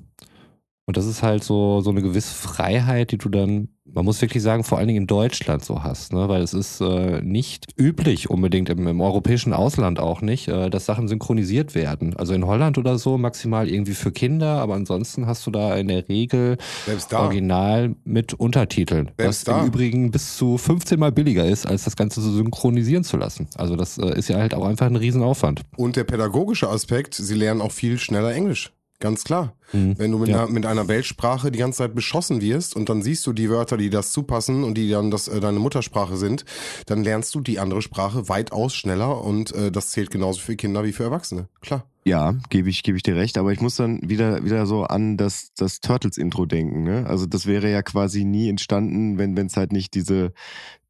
[0.90, 4.42] Und das ist halt so, so eine gewisse Freiheit, die du dann, man muss wirklich
[4.42, 6.29] sagen, vor allen Dingen in Deutschland so hast, ne?
[6.29, 10.87] weil es ist äh, nicht üblich unbedingt im, im europäischen Ausland auch nicht, äh, dass
[10.87, 12.16] Sachen synchronisiert werden.
[12.16, 15.87] Also in Holland oder so maximal irgendwie für Kinder, aber ansonsten hast du da in
[15.87, 16.59] der Regel.
[17.12, 19.61] Original mit Untertiteln, Selbst was da.
[19.61, 23.46] im Übrigen bis zu 15 Mal billiger ist, als das Ganze so synchronisieren zu lassen.
[23.55, 25.61] Also das äh, ist ja halt auch einfach ein Riesenaufwand.
[25.76, 28.72] Und der pädagogische Aspekt, sie lernen auch viel schneller Englisch.
[29.00, 29.54] Ganz klar.
[29.72, 29.98] Mhm.
[29.98, 30.42] Wenn du mit, Ja.
[30.44, 33.76] einer, mit einer Weltsprache die ganze Zeit beschossen wirst und dann siehst du die Wörter,
[33.78, 36.44] die das zupassen und die dann das, äh, deine Muttersprache sind,
[36.86, 40.84] dann lernst du die andere Sprache weitaus schneller und äh, das zählt genauso für Kinder
[40.84, 41.48] wie für Erwachsene.
[41.62, 41.86] Klar.
[42.04, 45.16] Ja, gebe ich, gebe ich dir recht, aber ich muss dann wieder, wieder so an
[45.16, 47.06] das, das Turtles-Intro denken, ne?
[47.06, 50.32] Also das wäre ja quasi nie entstanden, wenn es halt nicht diese,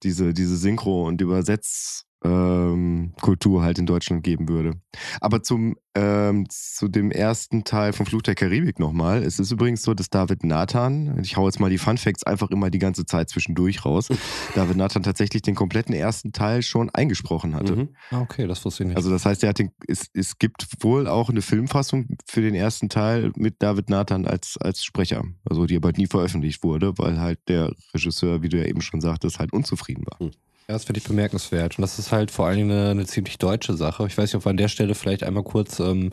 [0.02, 4.80] diese, diese Synchro- und Übersetz- ähm, Kultur halt in Deutschland geben würde.
[5.20, 9.24] Aber zum ähm, zu dem ersten Teil von Fluch der Karibik nochmal.
[9.24, 12.50] Es ist übrigens so, dass David Nathan, ich hau jetzt mal die Fun Facts einfach
[12.50, 14.08] immer die ganze Zeit zwischendurch raus,
[14.54, 17.74] David Nathan tatsächlich den kompletten ersten Teil schon eingesprochen hatte.
[17.74, 17.88] Mhm.
[18.10, 18.96] Ah, okay, das wusste ich nicht.
[18.96, 22.54] Also das heißt, er hat den, es, es gibt wohl auch eine Filmfassung für den
[22.54, 25.24] ersten Teil mit David Nathan als, als Sprecher.
[25.44, 29.00] Also die aber nie veröffentlicht wurde, weil halt der Regisseur, wie du ja eben schon
[29.00, 30.30] sagtest, halt unzufrieden war.
[30.68, 31.78] Ja, das finde ich bemerkenswert.
[31.78, 34.06] Und das ist halt vor allen Dingen eine, eine ziemlich deutsche Sache.
[34.06, 36.12] Ich weiß nicht, ob wir an der Stelle vielleicht einmal kurz ähm,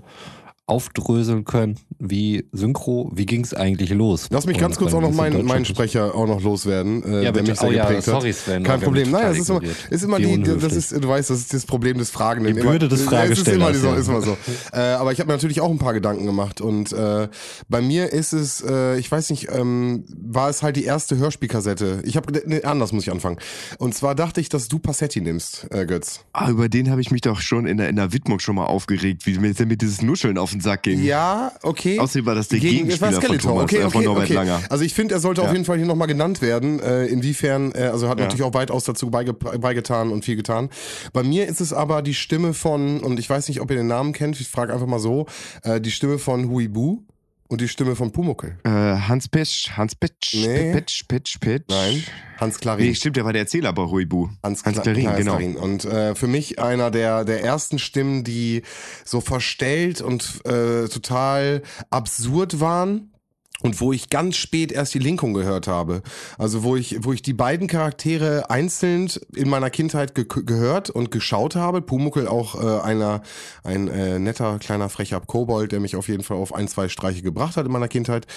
[0.67, 4.27] aufdröseln können, wie Synchro, wie ging es eigentlich los?
[4.30, 7.41] Lass mich ganz kurz auch noch meinen, Deutschland- Sprecher auch noch loswerden, äh, Ja, der
[7.43, 8.36] mich sehr oh, ja, geprägt sorry hat.
[8.38, 8.63] Sven.
[8.63, 9.10] Kein Problem.
[9.10, 10.62] Nein, das ist immer, ist immer die, unhöflich.
[10.62, 12.53] das ist, du weißt, das ist das Problem des Fragenden.
[12.53, 13.95] Die Immer- Bürde des Es ist immer, Fragestellers, so, ja.
[13.95, 14.38] ist immer so.
[14.73, 17.30] äh, aber ich habe mir natürlich auch ein paar Gedanken gemacht und äh,
[17.69, 22.01] bei mir ist es, äh, ich weiß nicht, ähm, war es halt die erste Hörspielkassette.
[22.03, 23.38] Ich habe, nee, anders muss ich anfangen.
[23.80, 26.25] Und zwar dachte ich, dass du Passetti nimmst, äh, Götz.
[26.34, 28.65] Ah, über den habe ich mich doch schon in der, in der Widmung schon mal
[28.65, 31.04] aufgeregt, wie mir mit dieses Nuscheln auf den Sack ging.
[31.04, 32.00] Ja, okay.
[32.00, 33.38] Außerdem war das der Gegen- Gegenspieler von.
[33.39, 34.34] Thomas, okay, äh, von okay, Norbert okay.
[34.34, 34.62] Langer.
[34.70, 35.54] Also ich finde, er sollte auf Ja.
[35.54, 36.80] jeden Fall hier nochmal genannt werden.
[36.80, 38.26] Äh, inwiefern, äh, also hat Ja.
[38.26, 40.70] natürlich auch weitaus dazu beige beigetan und viel getan.
[41.13, 43.88] Bei mir ist es aber die Stimme von, und ich weiß nicht, ob ihr den
[43.88, 45.26] Namen kennt, ich frage einfach mal so,
[45.63, 47.00] äh, die Stimme von Huibu.
[47.49, 48.57] Und die Stimme von Pumuckel.
[48.65, 50.73] Äh, Hans Pitsch, Hans Pitsch, Nee.
[50.73, 51.63] Pitsch, Pitsch, Pitsch.
[51.69, 52.03] Nein,
[52.39, 52.86] Hans Klarin.
[52.86, 54.27] Nee, stimmt, der war der Erzähler bei Huibu.
[54.43, 55.31] Hans, Hans Kla- Klarin, Hans genau.
[55.38, 55.55] Klarin.
[55.55, 58.63] Und äh, für mich einer der, der ersten Stimmen, die
[59.05, 63.13] so verstellt und äh, total absurd waren.
[63.63, 66.03] Und wo ich ganz spät erst die Linkung gehört habe.
[66.38, 71.10] Also wo ich, wo ich die beiden Charaktere einzeln in meiner Kindheit ge gehört und
[71.10, 71.81] geschaut habe.
[71.81, 73.23] Pumuckel auch äh, einer,
[73.63, 77.23] ein äh, netter, kleiner, frecher Kobold, der mich auf jeden Fall auf ein, zwei Streiche
[77.23, 78.27] gebracht hat in meiner Kindheit.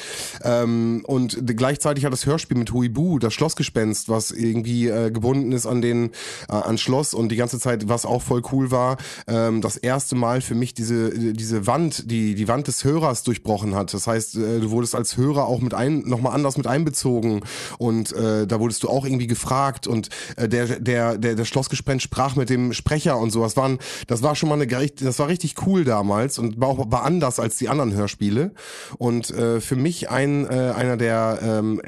[0.43, 5.67] Ähm, und gleichzeitig hat das Hörspiel mit Huibu, das Schlossgespenst, was irgendwie äh, gebunden ist
[5.67, 6.13] an den
[6.49, 8.97] äh, an Schloss und die ganze Zeit, was auch voll cool war,
[9.27, 13.75] ähm, das erste Mal für mich diese diese Wand, die die Wand des Hörers durchbrochen
[13.75, 13.93] hat.
[13.93, 17.41] Das heißt, äh, du wurdest als Hörer auch mit ein nochmal anders mit einbezogen
[17.79, 22.05] und äh, da wurdest du auch irgendwie gefragt und äh, der der der der Schlossgespenst
[22.05, 23.43] sprach mit dem Sprecher und so.
[23.43, 26.91] Das waren das war schon mal eine das war richtig cool damals und war auch
[26.91, 28.53] war anders als die anderen Hörspiele
[28.99, 31.81] und äh, für mich ein äh, einer der ähm,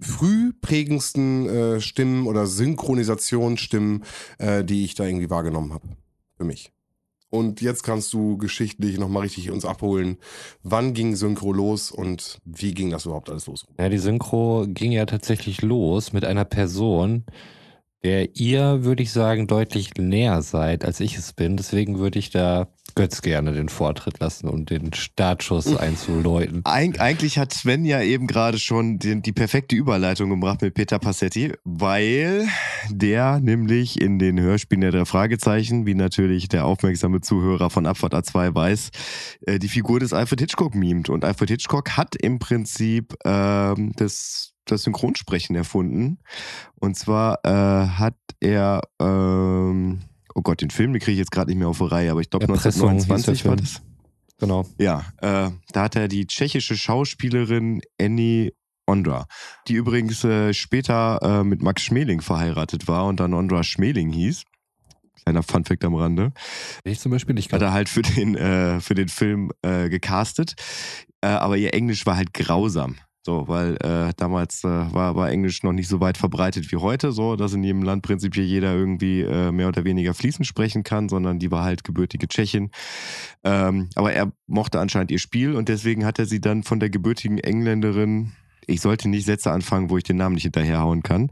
[0.00, 4.04] früh prägendsten äh, Stimmen oder Synchronisationsstimmen,
[4.38, 5.88] äh, die ich da irgendwie wahrgenommen habe.
[6.36, 6.70] Für mich.
[7.30, 10.16] Und jetzt kannst du geschichtlich nochmal richtig uns abholen.
[10.62, 13.66] Wann ging Synchro los und wie ging das überhaupt alles los?
[13.78, 17.26] Ja, die Synchro ging ja tatsächlich los mit einer Person,
[18.02, 21.56] der ihr, würde ich sagen, deutlich näher seid, als ich es bin.
[21.56, 26.62] Deswegen würde ich da Götz gerne den Vortritt lassen, um den Startschuss einzuläuten.
[26.64, 30.98] Eig eigentlich hat Sven ja eben gerade schon den, die perfekte Überleitung gebracht mit Peter
[30.98, 32.48] Passetti, weil
[32.90, 38.14] der nämlich in den Hörspielen der drei Fragezeichen, wie natürlich der aufmerksame Zuhörer von Abfahrt
[38.14, 38.90] A2 weiß,
[39.42, 41.08] äh, die Figur des Alfred Hitchcock mimt.
[41.08, 46.18] Und Alfred Hitchcock hat im Prinzip ähm, das, das Synchronsprechen erfunden.
[46.80, 50.00] Und zwar äh, hat er, ähm,
[50.38, 52.20] oh Gott, den Film, den kriege ich jetzt gerade nicht mehr auf die Reihe, aber
[52.20, 53.82] ich glaube Erpressung hieß der 1929 war das.
[54.38, 54.64] Genau.
[54.78, 58.52] Ja, äh, da hat er die tschechische Schauspielerin Annie
[58.86, 59.26] Ondra,
[59.66, 64.44] die übrigens äh, später äh, mit Max Schmeling verheiratet war und dann Ondra Schmeling hieß.
[65.24, 66.32] Kleiner Funfact am Rande.
[66.84, 67.52] Ich zum Beispiel nicht.
[67.52, 70.54] Hat er halt für den, äh, für den Film äh, gecastet.
[71.20, 72.96] Äh, aber ihr Englisch war halt grausam.
[73.28, 77.12] So, weil äh, damals äh, war, war Englisch noch nicht so weit verbreitet wie heute,
[77.12, 81.10] so, dass in jedem Land prinzipiell jeder irgendwie äh, mehr oder weniger fließend sprechen kann,
[81.10, 82.70] sondern die war halt gebürtige Tschechin.
[83.44, 86.88] Ähm, aber er mochte anscheinend ihr Spiel und deswegen hat er sie dann von der
[86.88, 88.32] gebürtigen Engländerin,
[88.66, 91.30] ich sollte nicht Sätze anfangen, wo ich den Namen nicht hinterherhauen kann,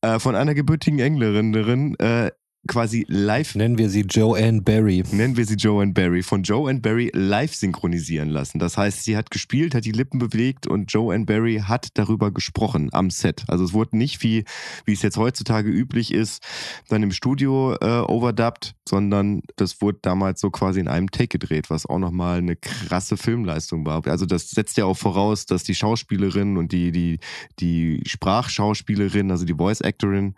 [0.00, 2.32] äh, von einer gebürtigen Engländerin äh,
[2.66, 5.02] quasi live Nennen wir sie Joanne Barry.
[5.12, 8.58] nennen wir sie Joanne Barry, von Joanne Barry live synchronisieren lassen.
[8.58, 12.90] Das heißt, sie hat gespielt, hat die Lippen bewegt und Joanne Barry hat darüber gesprochen
[12.92, 13.44] am Set.
[13.48, 14.44] Also es wurde nicht wie,
[14.84, 16.42] wie es jetzt heutzutage üblich ist,
[16.88, 21.70] dann im Studio äh, overdubbed, sondern das wurde damals so quasi in einem Take gedreht,
[21.70, 24.06] was auch nochmal eine krasse Filmleistung war.
[24.08, 27.20] Also das setzt ja auch voraus, dass die Schauspielerin und die, die,
[27.60, 30.34] die Sprachschauspielerin, also die Voice Actorin,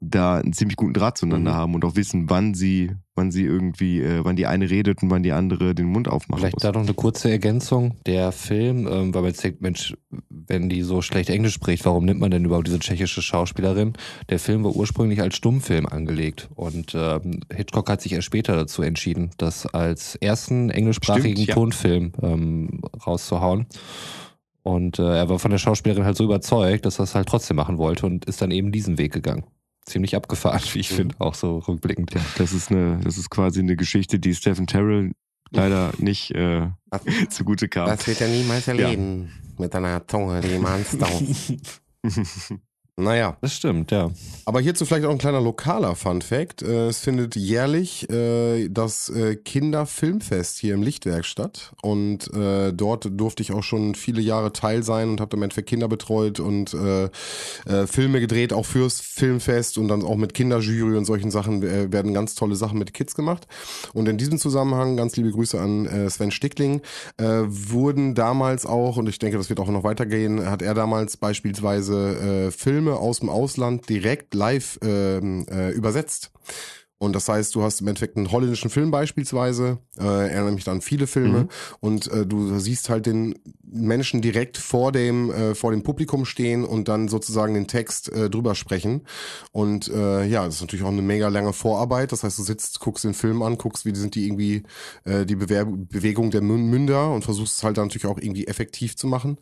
[0.00, 1.56] da einen ziemlich guten Draht zueinander Mhm.
[1.56, 5.10] haben und auch wissen, wann sie, wann sie irgendwie, äh, wann die eine redet und
[5.10, 6.40] wann die andere den Mund aufmacht.
[6.40, 7.94] Vielleicht da noch eine kurze Ergänzung.
[8.06, 9.96] Der Film, ähm, weil man jetzt denkt, Mensch,
[10.28, 13.94] wenn die so schlecht Englisch spricht, warum nimmt man denn überhaupt diese tschechische Schauspielerin?
[14.28, 18.82] Der Film war ursprünglich als Stummfilm angelegt und ähm, Hitchcock hat sich erst später dazu
[18.82, 21.54] entschieden, das als ersten englischsprachigen Stimmt, ja.
[21.54, 23.66] Tonfilm ähm, rauszuhauen.
[24.64, 27.56] Und äh, er war von der Schauspielerin halt so überzeugt, dass er es halt trotzdem
[27.56, 29.44] machen wollte und ist dann eben diesen Weg gegangen.
[29.84, 30.96] Ziemlich abgefahren, wie ich Mhm.
[30.96, 32.14] finde, auch so rückblickend.
[32.14, 35.12] Ja, das ist eine, das ist quasi eine Geschichte, die Stephen Terrell
[35.50, 36.68] leider nicht äh,
[37.28, 37.86] zugute kam.
[37.88, 39.30] Das wird er niemals erleben.
[39.58, 41.06] Mit einer Zunge, die Anstau.
[42.96, 43.36] naja.
[43.40, 44.10] Das stimmt, ja.
[44.44, 46.62] Aber hierzu vielleicht auch ein kleiner lokaler Fun-Fact.
[46.62, 51.72] Äh, Es findet jährlich äh, das äh, Kinderfilmfest hier im Lichtwerk statt.
[51.82, 55.88] Und dort durfte ich auch schon viele Jahre Teil sein und habe damit für Kinder
[55.88, 61.62] betreut und Filme gedreht, auch fürs Filmfest und dann auch mit Kinderjury und solchen Sachen
[61.62, 63.46] werden ganz tolle Sachen mit Kids gemacht.
[63.92, 66.82] Und in diesem Zusammenhang, ganz liebe Grüße an Sven Stickling,
[67.18, 72.48] wurden damals auch, und ich denke, das wird auch noch weitergehen, hat er damals beispielsweise
[72.48, 72.50] äh,
[72.84, 76.30] Filme aus dem Ausland direkt live ähm, äh, übersetzt.
[76.98, 80.76] Und das heißt, du hast im Endeffekt einen holländischen Film beispielsweise, äh, erinnere mich dann
[80.76, 81.48] an viele Filme, Mhm.
[81.80, 83.34] und äh, du siehst halt den
[83.74, 88.30] Menschen direkt vor dem äh, vor dem Publikum stehen und dann sozusagen den Text äh,
[88.30, 89.02] drüber sprechen.
[89.52, 92.12] Und äh, ja, das ist natürlich auch eine mega lange Vorarbeit.
[92.12, 94.62] Das heißt, du sitzt, guckst den Film an, guckst, wie sind die irgendwie
[95.04, 98.46] äh, die Bewer Bewegung der Mün- Münder und versuchst es halt dann natürlich auch irgendwie
[98.46, 99.38] effektiv zu machen.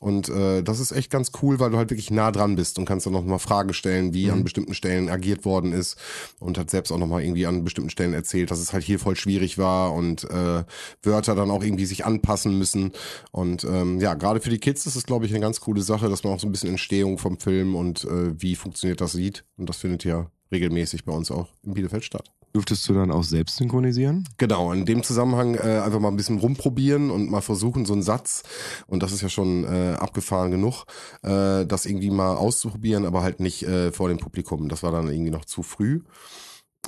[0.00, 2.84] Und äh, das ist echt ganz cool, weil du halt wirklich nah dran bist und
[2.86, 5.96] kannst dann noch mal Fragen stellen, wie an bestimmten Stellen agiert worden ist
[6.40, 8.98] und hat selbst auch noch mal irgendwie an bestimmten Stellen erzählt, dass es halt hier
[8.98, 10.64] voll schwierig war und äh,
[11.02, 12.92] Wörter dann auch irgendwie sich anpassen müssen.
[13.30, 15.82] Und äh, ähm, ja, gerade für die Kids ist es, glaube ich, eine ganz coole
[15.82, 19.12] Sache, dass man auch so ein bisschen Entstehung vom Film und äh, wie funktioniert das
[19.12, 19.44] sieht.
[19.56, 22.30] Und das findet ja regelmäßig bei uns auch in Bielefeld statt.
[22.52, 24.28] Durftest du dann auch selbst synchronisieren?
[24.38, 28.02] Genau, in dem Zusammenhang äh, einfach mal ein bisschen rumprobieren und mal versuchen, so einen
[28.02, 28.44] Satz,
[28.86, 30.84] und das ist ja schon äh, abgefahren genug,
[31.22, 34.68] äh, das irgendwie mal auszuprobieren, aber halt nicht äh, vor dem Publikum.
[34.68, 36.02] Das war dann irgendwie noch zu früh.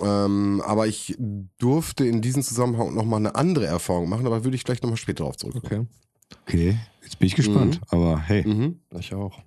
[0.00, 1.16] Ähm, aber ich
[1.58, 5.24] durfte in diesem Zusammenhang nochmal eine andere Erfahrung machen, aber würde ich gleich nochmal später
[5.24, 5.88] darauf zurückkommen.
[5.88, 6.05] Okay.
[6.42, 7.80] Okay, jetzt bin ich gespannt.
[7.88, 8.80] Aber hey, Mhm.
[8.98, 9.40] Ich auch.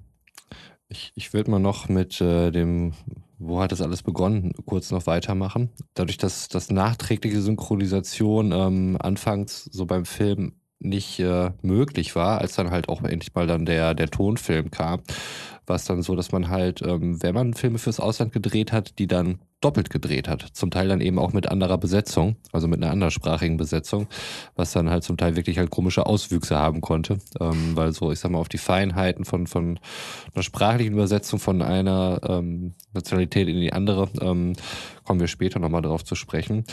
[0.92, 2.94] Ich, ich würde mal noch mit äh, dem,
[3.38, 5.70] wo hat das alles begonnen, kurz noch weitermachen.
[5.94, 12.56] Dadurch, dass das nachträgliche Synchronisation ähm, anfangs so beim Film nicht äh, möglich war, als
[12.56, 15.02] dann halt auch endlich mal dann der, der Tonfilm kam,
[15.70, 18.98] war es dann so, dass man halt, ähm, wenn man Filme fürs Ausland gedreht hat,
[19.00, 20.42] die dann doppelt gedreht hat.
[20.54, 24.08] Zum Teil dann eben auch mit anderer Besetzung, also mit einer anderssprachigen Besetzung,
[24.56, 27.20] was dann halt zum Teil wirklich halt komische Auswüchse haben konnte.
[27.40, 29.80] Ähm, weil so, ich sag mal, auf die Feinheiten von, von
[30.34, 34.54] einer sprachlichen Übersetzung von einer ähm, Nationalität in die andere ähm,
[35.04, 36.64] kommen wir später nochmal darauf zu sprechen.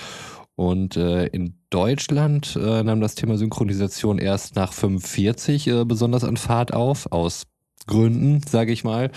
[0.54, 6.38] Und äh, in Deutschland äh, nahm das Thema Synchronisation erst nach 45 äh, besonders an
[6.38, 7.46] Fahrt auf, aus
[7.86, 9.10] Gründen, sage ich mal.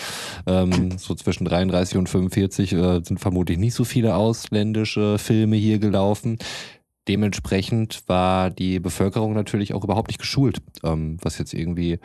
[0.46, 5.80] Ähm, so zwischen 33 und 45 äh, sind vermutlich nicht so viele ausländische Filme hier
[5.80, 6.38] gelaufen.
[7.08, 12.00] Dementsprechend war die Bevölkerung natürlich auch überhaupt nicht geschult, ähm, was jetzt irgendwie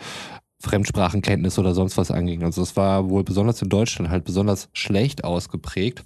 [0.65, 2.43] Fremdsprachenkenntnis oder sonst was anging.
[2.43, 6.03] Also es war wohl besonders in Deutschland halt besonders schlecht ausgeprägt,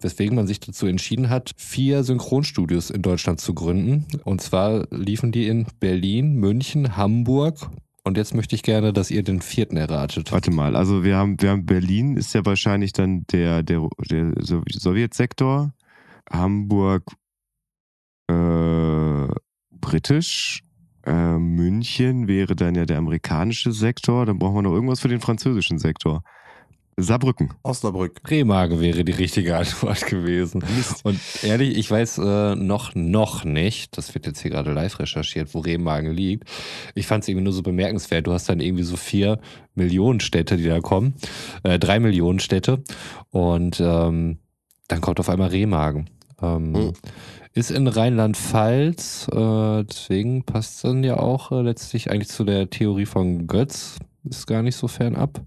[0.00, 4.06] weswegen man sich dazu entschieden hat, vier Synchronstudios in Deutschland zu gründen.
[4.24, 7.70] Und zwar liefen die in Berlin, München, Hamburg.
[8.02, 10.32] Und jetzt möchte ich gerne, dass ihr den vierten erratet.
[10.32, 10.74] warte mal.
[10.74, 15.72] Also wir haben, wir haben Berlin ist ja wahrscheinlich dann der, der, der Sow- Sowjetsektor.
[16.30, 17.04] Hamburg
[18.28, 19.28] äh,
[19.70, 20.62] britisch.
[21.04, 24.26] Äh, München wäre dann ja der amerikanische Sektor.
[24.26, 26.22] Dann brauchen wir noch irgendwas für den französischen Sektor.
[27.02, 27.52] Saarbrücken.
[27.62, 28.20] Osnabrück.
[28.28, 30.62] Remagen wäre die richtige Antwort gewesen.
[31.02, 35.54] Und ehrlich, ich weiß äh, noch, noch nicht, das wird jetzt hier gerade live recherchiert,
[35.54, 36.48] wo Remagen liegt.
[36.94, 38.26] Ich fand es irgendwie nur so bemerkenswert.
[38.26, 39.40] Du hast dann irgendwie so vier
[39.74, 41.14] Millionen Städte, die da kommen.
[41.62, 42.82] Äh, drei Millionen Städte.
[43.30, 44.38] Und ähm,
[44.88, 46.10] dann kommt auf einmal Remagen.
[46.42, 46.92] Ähm, Mhm.
[47.52, 53.06] Ist in Rheinland-Pfalz, äh, deswegen passt dann ja auch äh, letztlich eigentlich zu der Theorie
[53.06, 53.98] von Götz.
[54.22, 55.40] Ist gar nicht so fernab.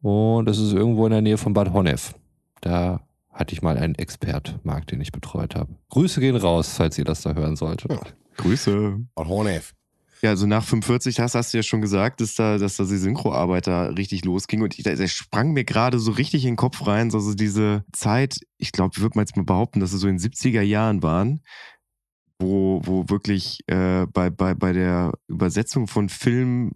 [0.00, 2.14] Und es ist irgendwo in der Nähe von Bad Honnef.
[2.60, 3.00] Da
[3.32, 5.74] hatte ich mal einen Expertmarkt, den ich betreut habe.
[5.90, 7.92] Grüße gehen raus, falls ihr das da hören solltet.
[7.92, 8.00] Ja.
[8.36, 9.00] Grüße.
[9.16, 9.74] Hornef.
[10.22, 12.96] Ja, also nach 45 hast, hast du ja schon gesagt, dass da, dass da die
[12.96, 14.62] Synchroarbeit da richtig losging.
[14.62, 17.10] Und ich, da, der sprang mir gerade so richtig in den Kopf rein.
[17.10, 20.08] So, so diese Zeit, ich glaube, ich würde mal jetzt mal behaupten, dass es so
[20.08, 21.40] in den 70er Jahren waren,
[22.40, 26.72] wo, wo wirklich äh, bei, bei, bei der Übersetzung von Filmen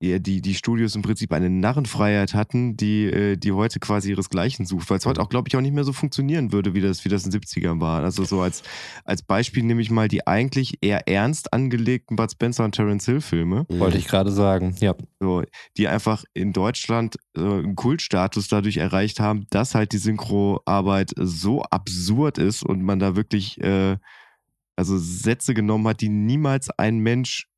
[0.00, 4.90] die, die Studios im Prinzip eine Narrenfreiheit hatten, die, äh, die heute quasi ihresgleichen sucht,
[4.90, 7.08] weil es heute auch, glaube ich, auch nicht mehr so funktionieren würde, wie das, wie
[7.08, 8.04] das in den 70ern war.
[8.04, 8.62] Also so als,
[9.04, 13.20] als Beispiel nehme ich mal die eigentlich eher ernst angelegten Bud Spencer und Terence Hill
[13.20, 14.76] Filme, Wollte ich gerade sagen.
[14.80, 14.94] Ja.
[15.18, 15.42] so,
[15.76, 21.62] die einfach in Deutschland äh, einen Kultstatus dadurch erreicht haben, dass halt die Synchroarbeit so
[21.62, 23.96] absurd ist und man da wirklich äh,
[24.76, 27.48] also Sätze genommen hat, die niemals ein Mensch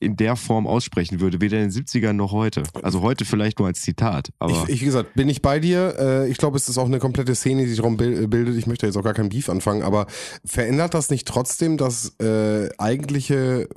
[0.00, 2.62] in der Form aussprechen würde, weder in den 70ern noch heute.
[2.82, 5.96] Also heute vielleicht nur als Zitat, aber Ich, ich, wie gesagt, bin ich bei dir.
[5.98, 8.56] Äh, ich glaube, es ist auch eine komplette Szene, die sich darum bil- bildet.
[8.56, 10.06] Ich möchte jetzt auch gar kein Beef anfangen, aber
[10.44, 13.68] verändert das nicht trotzdem das äh, eigentliche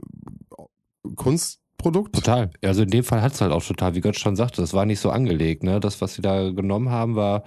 [1.82, 2.16] Kunstprodukt?
[2.16, 2.50] Total.
[2.64, 4.86] Also in dem Fall hat es halt auch total, wie Gott schon sagte, das war
[4.86, 5.64] nicht so angelegt.
[5.64, 5.80] Ne?
[5.80, 7.44] Das, was sie da genommen haben, war,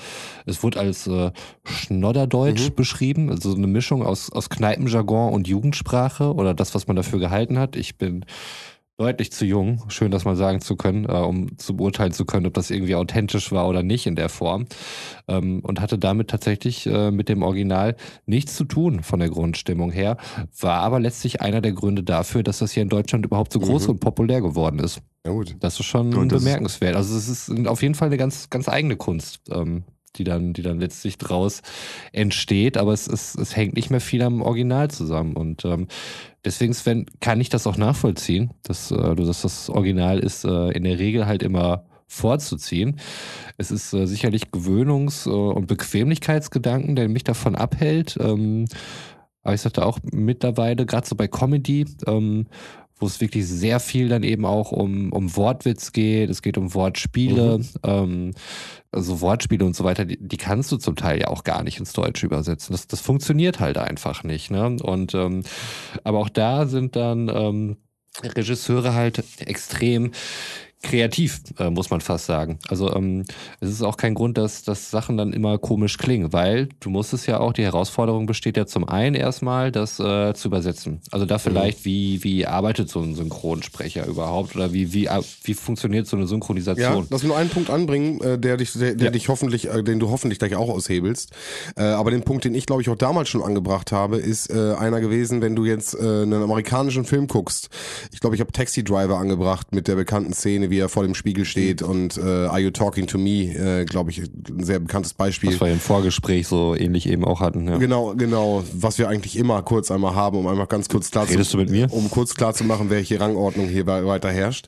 [0.47, 1.31] es wurde als äh,
[1.65, 2.75] Schnodderdeutsch Mhm.
[2.75, 7.59] beschrieben, also eine Mischung aus, aus Kneipenjargon und Jugendsprache oder das, was man dafür gehalten
[7.59, 7.77] hat.
[7.77, 8.25] Ich bin
[8.97, 12.47] deutlich zu jung, schön das mal sagen zu können, äh, um zu beurteilen zu können,
[12.47, 14.67] ob das irgendwie authentisch war oder nicht in der Form.
[15.27, 19.91] Ähm, und hatte damit tatsächlich äh, mit dem Original nichts zu tun von der Grundstimmung
[19.91, 20.17] her,
[20.61, 23.85] war aber letztlich einer der Gründe dafür, dass das hier in Deutschland überhaupt so groß
[23.85, 23.91] Mhm.
[23.95, 25.01] und populär geworden ist.
[25.27, 25.57] Ja gut.
[25.61, 26.95] Das ist schon das ist- bemerkenswert.
[26.95, 29.83] Also es ist auf jeden Fall eine ganz, ganz eigene Kunst, ähm,
[30.17, 31.63] die dann, die dann letztlich draus
[32.13, 35.37] entsteht, aber es, es, es hängt nicht mehr viel am Original zusammen.
[35.37, 35.89] Und ähm,
[36.45, 40.85] deswegen Sven, kann ich das auch nachvollziehen, dass äh, dass das Original ist äh, in
[40.85, 43.01] der Regel halt immer vorzuziehen.
[43.57, 48.17] Es ist äh, sicherlich Gewöhnungs- äh, und Bequemlichkeitsgedanken, der mich davon abhält.
[48.21, 48.67] Ähm,
[49.43, 52.47] aber ich sagte auch mittlerweile, gerade so bei Comedy, ähm,
[52.99, 56.75] wo es wirklich sehr viel dann eben auch um, um Wortwitz geht, es geht um
[56.75, 58.35] Wortspiele, ähm,
[58.93, 61.79] also Wortspiele und so weiter, die, die kannst du zum Teil ja auch gar nicht
[61.79, 62.73] ins Deutsche übersetzen.
[62.73, 64.51] Das, das funktioniert halt einfach nicht.
[64.51, 64.77] Ne?
[64.81, 65.43] Und ähm,
[66.05, 67.77] aber auch da sind dann ähm,
[68.23, 70.13] Regisseure halt extrem
[70.85, 72.59] kreativ, äh, muss man fast sagen.
[72.69, 73.25] Also ähm,
[73.61, 77.13] es ist auch kein Grund, dass, dass Sachen dann immer komisch klingen, weil du musst
[77.13, 81.01] es ja auch, die Herausforderung besteht ja zum einen erstmal, das äh, zu übersetzen.
[81.11, 81.85] Also da vielleicht, mhm.
[81.85, 85.09] wie, wie arbeitet so ein Synchronsprecher überhaupt oder wie, wie,
[85.43, 87.03] wie funktioniert so eine Synchronisation?
[87.03, 89.11] Ja, lass mir nur einen Punkt anbringen, äh, der dich, der, der ja.
[89.11, 91.33] dich hoffentlich, äh, den du hoffentlich gleich auch aushebelst.
[91.77, 94.75] Äh, aber den Punkt, den ich glaube ich auch damals schon angebracht habe, ist äh,
[94.75, 97.71] einer gewesen, wenn du jetzt äh, einen amerikanischen Film guckst.
[98.13, 101.15] Ich glaube, ich habe Taxi Driver angebracht mit der bekannten Szene, wie er vor dem
[101.15, 101.89] Spiegel steht mhm.
[101.89, 105.53] und äh, Are You Talking to Me, äh, glaube ich, ein sehr bekanntes Beispiel.
[105.53, 107.69] Was wir im Vorgespräch so ähnlich eben auch hatten.
[107.69, 107.79] Ja.
[107.79, 111.51] Genau, genau, was wir eigentlich immer kurz einmal haben, um einmal ganz kurz klar Redest
[111.51, 111.93] zu, du mit mir?
[111.93, 114.67] um kurz klar zu machen, welche Rangordnung hier weiter herrscht.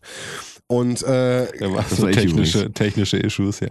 [0.69, 3.69] Und äh, ja, so technische, technische Issues, ja.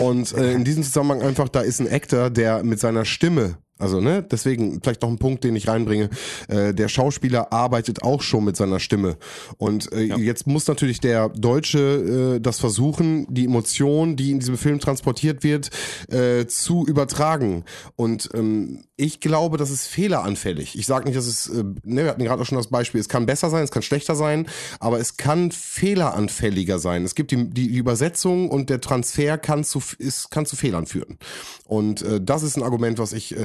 [0.00, 4.00] Und äh, in diesem Zusammenhang einfach, da ist ein Actor, der mit seiner Stimme also,
[4.00, 6.10] ne, deswegen vielleicht noch ein Punkt, den ich reinbringe.
[6.48, 9.16] Äh, der Schauspieler arbeitet auch schon mit seiner Stimme.
[9.56, 10.16] Und äh, ja.
[10.16, 15.44] jetzt muss natürlich der Deutsche äh, das versuchen, die Emotion, die in diesem Film transportiert
[15.44, 15.70] wird,
[16.10, 17.64] äh, zu übertragen.
[17.96, 20.76] Und ähm, ich glaube, das ist fehleranfällig.
[20.76, 23.08] Ich sage nicht, dass es, äh, ne, wir hatten gerade auch schon das Beispiel, es
[23.08, 24.48] kann besser sein, es kann schlechter sein,
[24.80, 27.04] aber es kann fehleranfälliger sein.
[27.04, 31.18] Es gibt die, die Übersetzung und der Transfer kann zu, ist, kann zu Fehlern führen.
[31.64, 33.36] Und äh, das ist ein Argument, was ich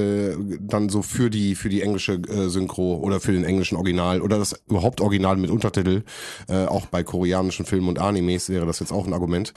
[0.59, 4.37] dann so für die für die englische äh, Synchro oder für den englischen Original oder
[4.37, 6.03] das überhaupt Original mit Untertitel,
[6.47, 9.53] äh, auch bei koreanischen Filmen und Animes wäre das jetzt auch ein Argument,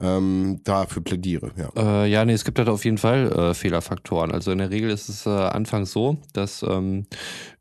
[0.00, 1.50] ähm, dafür plädiere.
[1.56, 4.32] Ja, äh, ja nee, es gibt halt auf jeden Fall äh, Fehlerfaktoren.
[4.32, 7.06] Also in der Regel ist es äh, anfangs so, dass ähm,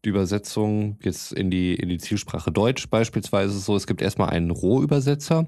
[0.06, 4.52] die Übersetzung jetzt in die, in die Zielsprache Deutsch beispielsweise so, es gibt erstmal einen
[4.52, 5.48] Rohübersetzer,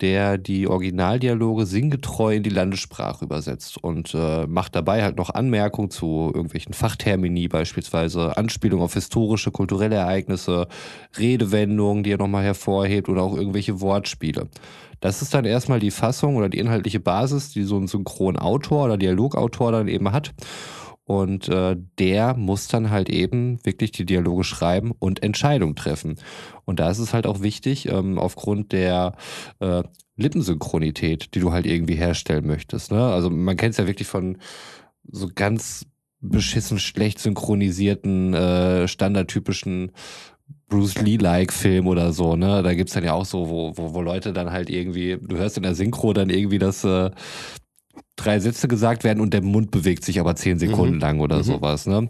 [0.00, 5.90] der die Originaldialoge sinngetreu in die Landessprache übersetzt und äh, macht dabei halt noch Anmerkungen
[5.90, 10.68] zu irgendwelchen Fachtermini beispielsweise, Anspielungen auf historische, kulturelle Ereignisse,
[11.18, 14.48] Redewendungen, die er nochmal hervorhebt oder auch irgendwelche Wortspiele.
[15.00, 18.96] Das ist dann erstmal die Fassung oder die inhaltliche Basis, die so ein Synchronautor oder
[18.96, 20.34] Dialogautor dann eben hat.
[21.08, 26.16] Und äh, der muss dann halt eben wirklich die Dialoge schreiben und Entscheidungen treffen.
[26.66, 29.16] Und da ist es halt auch wichtig, ähm, aufgrund der
[29.60, 29.82] äh,
[30.16, 32.92] Lippensynchronität, die du halt irgendwie herstellen möchtest.
[32.92, 33.02] Ne?
[33.02, 34.36] Also man kennt es ja wirklich von
[35.10, 35.86] so ganz
[36.20, 39.92] beschissen schlecht synchronisierten, äh, standardtypischen
[40.68, 42.62] Bruce Lee-like Film oder so, ne?
[42.62, 45.56] Da gibt's dann ja auch so, wo, wo, wo Leute dann halt irgendwie, du hörst
[45.56, 47.10] in der Synchro dann irgendwie das, äh,
[48.16, 51.00] drei Sätze gesagt werden und der Mund bewegt sich aber zehn Sekunden mhm.
[51.00, 51.42] lang oder mhm.
[51.42, 51.86] sowas.
[51.86, 52.08] Ne?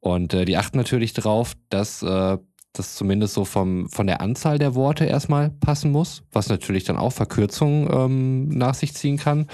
[0.00, 2.38] Und äh, die achten natürlich darauf, dass äh,
[2.72, 6.96] das zumindest so vom, von der Anzahl der Worte erstmal passen muss, was natürlich dann
[6.96, 9.46] auch Verkürzungen ähm, nach sich ziehen kann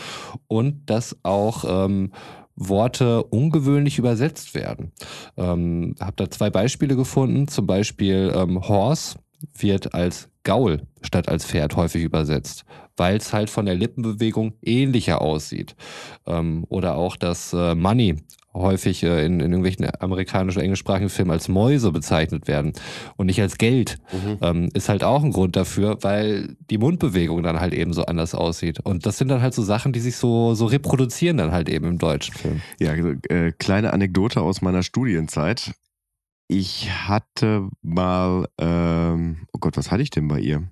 [0.49, 2.13] und dass auch ähm,
[2.57, 4.93] Worte ungewöhnlich übersetzt werden.
[5.37, 9.19] Ähm, habe da zwei Beispiele gefunden, zum Beispiel ähm, Horse
[9.59, 12.65] wird als Gaul statt als Pferd häufig übersetzt,
[12.97, 15.75] weil es halt von der Lippenbewegung ähnlicher aussieht.
[16.27, 18.17] Ähm, oder auch das äh, Money
[18.55, 22.73] häufig äh, in, in irgendwelchen amerikanischen, englischsprachigen Filmen als Mäuse bezeichnet werden
[23.17, 24.39] und nicht als Geld, mhm.
[24.41, 28.35] ähm, ist halt auch ein Grund dafür, weil die Mundbewegung dann halt eben so anders
[28.35, 28.81] aussieht.
[28.81, 31.87] Und das sind dann halt so Sachen, die sich so, so reproduzieren dann halt eben
[31.87, 32.63] im deutschen Film.
[32.79, 35.73] Ja, äh, kleine Anekdote aus meiner Studienzeit.
[36.49, 40.71] Ich hatte mal, ähm, oh Gott, was hatte ich denn bei ihr?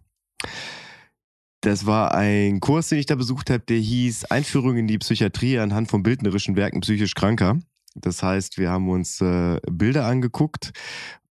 [1.63, 5.59] Das war ein Kurs, den ich da besucht habe, der hieß Einführung in die Psychiatrie
[5.59, 7.59] anhand von bildnerischen Werken psychisch Kranker.
[7.95, 10.73] Das heißt, wir haben uns äh, Bilder angeguckt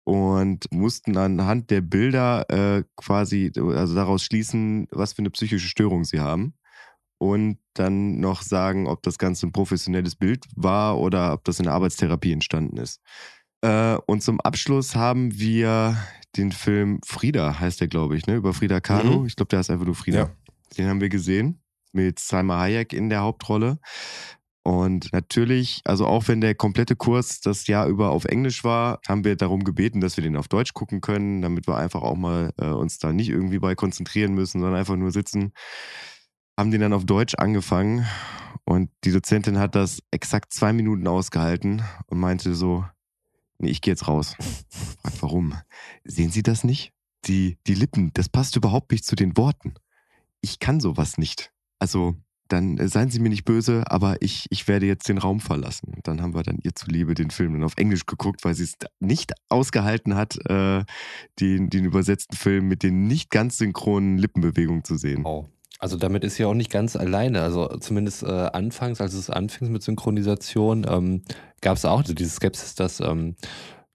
[0.03, 6.03] und mussten anhand der Bilder äh, quasi, also daraus schließen, was für eine psychische Störung
[6.03, 6.55] sie haben.
[7.17, 11.65] Und dann noch sagen, ob das Ganze ein professionelles Bild war oder ob das in
[11.65, 13.01] der Arbeitstherapie entstanden ist.
[13.63, 15.97] Äh, und zum Abschluss haben wir
[16.35, 18.35] den Film Frieda, heißt der, glaube ich, ne?
[18.35, 19.21] Über Frieda Kahlo.
[19.21, 19.25] Mhm.
[19.25, 20.17] Ich glaube, der heißt einfach nur Frieda.
[20.17, 20.31] Ja.
[20.77, 21.61] Den haben wir gesehen
[21.93, 23.79] mit Salma Hayek in der Hauptrolle.
[24.65, 29.23] Und natürlich, also auch wenn der komplette Kurs das Jahr über auf Englisch war, haben
[29.23, 32.51] wir darum gebeten, dass wir den auf Deutsch gucken können, damit wir einfach auch mal
[32.57, 35.53] äh, uns da nicht irgendwie bei konzentrieren müssen, sondern einfach nur sitzen.
[36.57, 38.05] Haben den dann auf Deutsch angefangen
[38.65, 42.85] und die Dozentin hat das exakt zwei Minuten ausgehalten und meinte so,
[43.63, 44.35] nee, ich gehe jetzt raus.
[45.01, 45.53] Frag, warum?
[46.03, 46.91] Sehen Sie das nicht?
[47.25, 49.73] Die, die Lippen, das passt überhaupt nicht zu den Worten.
[50.41, 51.51] Ich kann sowas nicht.
[51.79, 52.15] Also,
[52.49, 55.95] dann äh, seien Sie mir nicht böse, aber ich, ich werde jetzt den Raum verlassen.
[56.03, 58.73] Dann haben wir dann ihr zuliebe den Film dann auf Englisch geguckt, weil sie es
[58.99, 60.83] nicht ausgehalten hat, äh,
[61.39, 65.25] den, den übersetzten Film mit den nicht ganz synchronen Lippenbewegungen zu sehen.
[65.25, 65.47] Oh.
[65.83, 67.41] Also damit ist sie auch nicht ganz alleine.
[67.41, 71.23] Also zumindest äh, anfangs, als es anfing mit Synchronisation, ähm,
[71.59, 73.35] gab es auch diese Skepsis, dass ähm,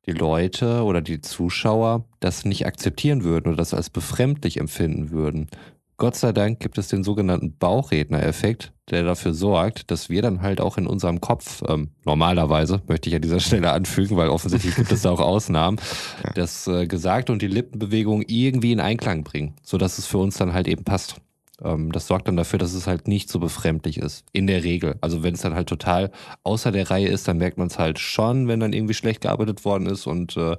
[0.04, 5.48] die Leute oder die Zuschauer das nicht akzeptieren würden oder das als befremdlich empfinden würden.
[5.96, 10.60] Gott sei Dank gibt es den sogenannten Bauchredner-Effekt, der dafür sorgt, dass wir dann halt
[10.60, 14.92] auch in unserem Kopf, ähm, normalerweise, möchte ich an dieser Stelle anfügen, weil offensichtlich gibt
[14.92, 15.80] es da auch Ausnahmen,
[16.34, 20.52] das äh, Gesagte und die Lippenbewegung irgendwie in Einklang bringen, sodass es für uns dann
[20.52, 21.22] halt eben passt.
[21.62, 24.24] Ähm, das sorgt dann dafür, dass es halt nicht so befremdlich ist.
[24.32, 24.96] In der Regel.
[25.00, 26.10] Also wenn es dann halt total
[26.44, 29.64] außer der Reihe ist, dann merkt man es halt schon, wenn dann irgendwie schlecht gearbeitet
[29.64, 30.56] worden ist und äh,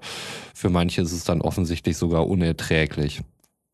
[0.54, 3.22] für manche ist es dann offensichtlich sogar unerträglich.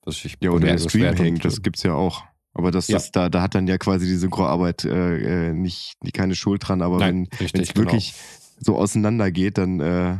[0.03, 2.23] Was ich ja, oder der Stream hängt, das gibt's ja auch.
[2.53, 2.97] Aber das ja.
[2.97, 6.81] ist da, da hat dann ja quasi die Synchroarbeit äh, äh nicht, keine Schuld dran.
[6.81, 7.85] Aber Nein, wenn es genau.
[7.91, 8.13] wirklich
[8.59, 10.17] so auseinander geht, dann äh,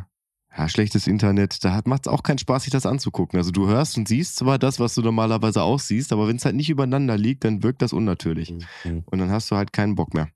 [0.58, 3.38] ja, schlechtes Internet, da macht es auch keinen Spaß, sich das anzugucken.
[3.38, 6.45] Also du hörst und siehst zwar das, was du normalerweise auch siehst, aber wenn es
[6.45, 8.53] halt nicht übereinander liegt, dann wirkt das unnatürlich.
[8.84, 9.03] Mhm.
[9.06, 10.30] Und dann hast du halt keinen Bock mehr.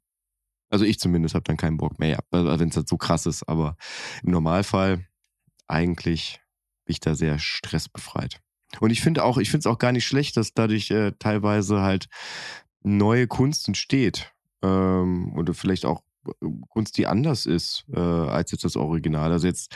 [0.69, 3.47] Also ich zumindest habe dann keinen Bock mehr, ja, wenn es halt so krass ist.
[3.47, 3.75] Aber
[4.23, 5.05] im Normalfall
[5.67, 6.41] eigentlich
[6.85, 8.41] bin ich da sehr stressbefreit.
[8.79, 11.81] Und ich finde auch, ich finde es auch gar nicht schlecht, dass dadurch äh, teilweise
[11.81, 12.07] halt
[12.83, 14.31] neue Kunst entsteht.
[14.61, 16.03] Ähm, oder vielleicht auch
[16.69, 19.31] Kunst, die anders ist äh, als jetzt das Original.
[19.31, 19.73] Also jetzt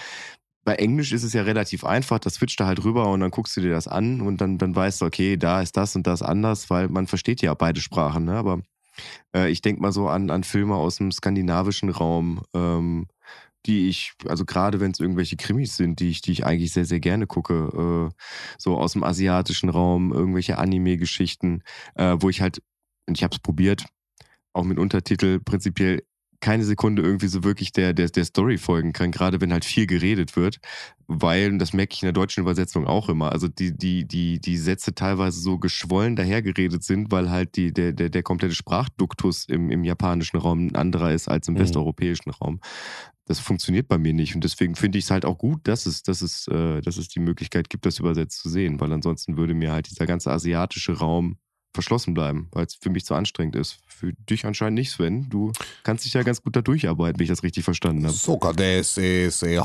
[0.66, 3.56] bei Englisch ist es ja relativ einfach, da switcht da halt rüber und dann guckst
[3.58, 6.22] du dir das an und dann, dann weißt du, okay, da ist das und das
[6.22, 8.36] anders, weil man versteht ja beide Sprachen, ne?
[8.36, 8.62] Aber
[9.36, 13.08] äh, ich denke mal so an, an Filme aus dem skandinavischen Raum, ähm,
[13.66, 16.86] die ich, also gerade wenn es irgendwelche Krimis sind, die ich, die ich eigentlich sehr,
[16.86, 18.24] sehr gerne gucke, äh,
[18.58, 21.64] so aus dem asiatischen Raum, irgendwelche Anime-Geschichten,
[21.96, 22.62] äh, wo ich halt,
[23.08, 23.86] und ich habe es probiert,
[24.54, 26.04] auch mit Untertitel prinzipiell
[26.44, 29.88] keine Sekunde irgendwie so wirklich der, der, der Story folgen kann, gerade wenn halt viel
[29.88, 30.60] geredet wird,
[31.08, 34.42] weil, und das merke ich in der deutschen Übersetzung auch immer, also die, die, die,
[34.42, 39.46] die Sätze teilweise so geschwollen dahergeredet sind, weil halt die, der, der, der komplette Sprachduktus
[39.46, 41.60] im, im japanischen Raum ein anderer ist als im mhm.
[41.60, 42.60] westeuropäischen Raum.
[43.26, 44.36] Das funktioniert bei mir nicht.
[44.36, 47.08] Und deswegen finde ich es halt auch gut, dass es, dass, es, äh, dass es
[47.08, 50.98] die Möglichkeit gibt, das übersetzt zu sehen, weil ansonsten würde mir halt dieser ganze asiatische
[50.98, 51.38] Raum
[51.74, 53.80] verschlossen bleiben, weil es für mich zu anstrengend ist.
[53.88, 55.30] Für dich anscheinend nicht, Sven.
[55.30, 55.52] Du
[55.84, 58.14] kannst dich ja ganz gut da durcharbeiten, wenn ich das richtig verstanden habe.
[58.14, 59.64] Sogar das ist ja,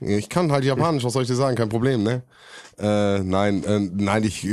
[0.00, 1.56] Ich kann halt Japanisch, was soll ich dir sagen?
[1.56, 2.22] Kein Problem, ne?
[2.78, 4.46] Äh, nein, äh, nein, ich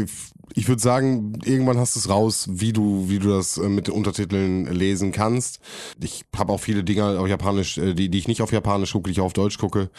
[0.53, 3.87] ich würde sagen, irgendwann hast du es raus, wie du, wie du das äh, mit
[3.87, 5.59] den Untertiteln lesen kannst.
[6.01, 9.09] Ich habe auch viele Dinge auf Japanisch, äh, die, die ich nicht auf Japanisch gucke,
[9.09, 9.89] die ich auf Deutsch gucke.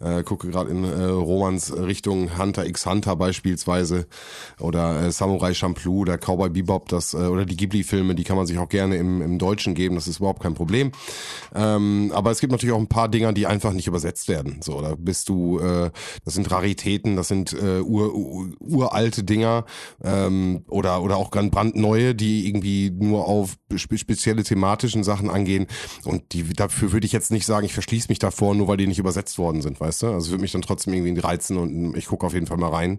[0.00, 4.06] Äh, gucke gerade in äh, Romans Richtung Hunter x Hunter beispielsweise
[4.58, 8.46] oder äh, Samurai Champloo oder Cowboy Bebop, das äh, oder die Ghibli-Filme, die kann man
[8.46, 9.94] sich auch gerne im, im Deutschen geben.
[9.94, 10.92] Das ist überhaupt kein Problem.
[11.54, 14.60] Ähm, aber es gibt natürlich auch ein paar Dinger, die einfach nicht übersetzt werden.
[14.62, 15.90] So, da bist du, äh,
[16.24, 19.64] das sind Raritäten, das sind äh, ur, ur, uralte Dinger
[20.02, 25.66] ähm, oder, oder auch ganz brandneue, die irgendwie nur auf spe spezielle thematischen Sachen angehen.
[26.04, 28.86] Und die, dafür würde ich jetzt nicht sagen, ich verschließe mich davor, nur weil die
[28.86, 30.06] nicht übersetzt worden sind, weißt du?
[30.08, 32.98] Also würde mich dann trotzdem irgendwie reizen und ich gucke auf jeden Fall mal rein.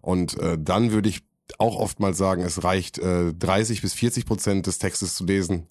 [0.00, 1.22] Und äh, dann würde ich
[1.58, 5.66] auch oftmals sagen, es reicht äh, 30 bis 40 Prozent des Textes zu lesen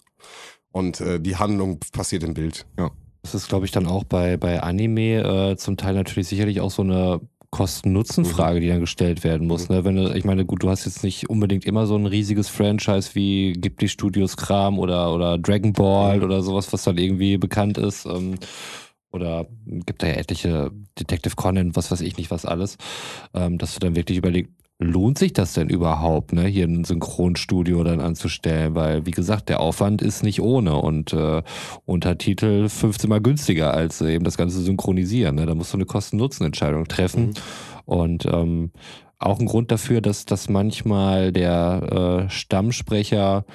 [0.72, 2.66] und äh, die Handlung passiert im Bild.
[2.78, 2.90] Ja.
[3.22, 6.70] Das ist, glaube ich, dann auch bei, bei Anime äh, zum Teil natürlich sicherlich auch
[6.70, 7.20] so eine
[7.56, 8.62] Kosten-Nutzen-Frage, mhm.
[8.62, 9.68] die dann gestellt werden muss.
[9.68, 9.74] Mhm.
[9.74, 9.84] Ne?
[9.84, 13.14] Wenn du, ich meine, gut, du hast jetzt nicht unbedingt immer so ein riesiges Franchise
[13.14, 16.24] wie Ghibli Studios Kram oder, oder Dragon Ball mhm.
[16.24, 18.04] oder sowas, was dann irgendwie bekannt ist.
[18.04, 18.34] Ähm,
[19.10, 22.76] oder gibt da ja etliche Detective Conan, was weiß ich nicht, was alles,
[23.32, 27.82] ähm, dass du dann wirklich überlegst, lohnt sich das denn überhaupt, ne, hier ein Synchronstudio
[27.82, 28.74] dann anzustellen?
[28.74, 31.42] Weil, wie gesagt, der Aufwand ist nicht ohne und äh,
[31.84, 35.36] Untertitel 15 mal günstiger als eben das Ganze synchronisieren.
[35.36, 35.46] Ne?
[35.46, 37.26] Da musst du eine Kosten-Nutzen-Entscheidung treffen.
[37.26, 37.34] Mhm.
[37.86, 38.72] Und ähm,
[39.18, 43.46] auch ein Grund dafür, dass, dass manchmal der äh, Stammsprecher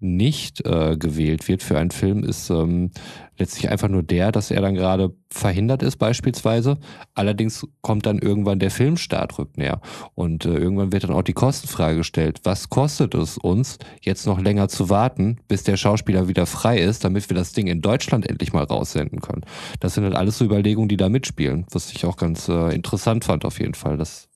[0.00, 2.90] nicht äh, gewählt wird für einen Film, ist ähm,
[3.38, 6.78] letztlich einfach nur der, dass er dann gerade verhindert ist beispielsweise.
[7.14, 9.80] Allerdings kommt dann irgendwann der Filmstart rückt näher
[10.14, 12.40] und äh, irgendwann wird dann auch die Kostenfrage gestellt.
[12.44, 17.04] Was kostet es uns, jetzt noch länger zu warten, bis der Schauspieler wieder frei ist,
[17.04, 19.42] damit wir das Ding in Deutschland endlich mal raussenden können?
[19.80, 23.24] Das sind halt alles so Überlegungen, die da mitspielen, was ich auch ganz äh, interessant
[23.24, 23.96] fand auf jeden Fall.
[23.96, 24.28] Das,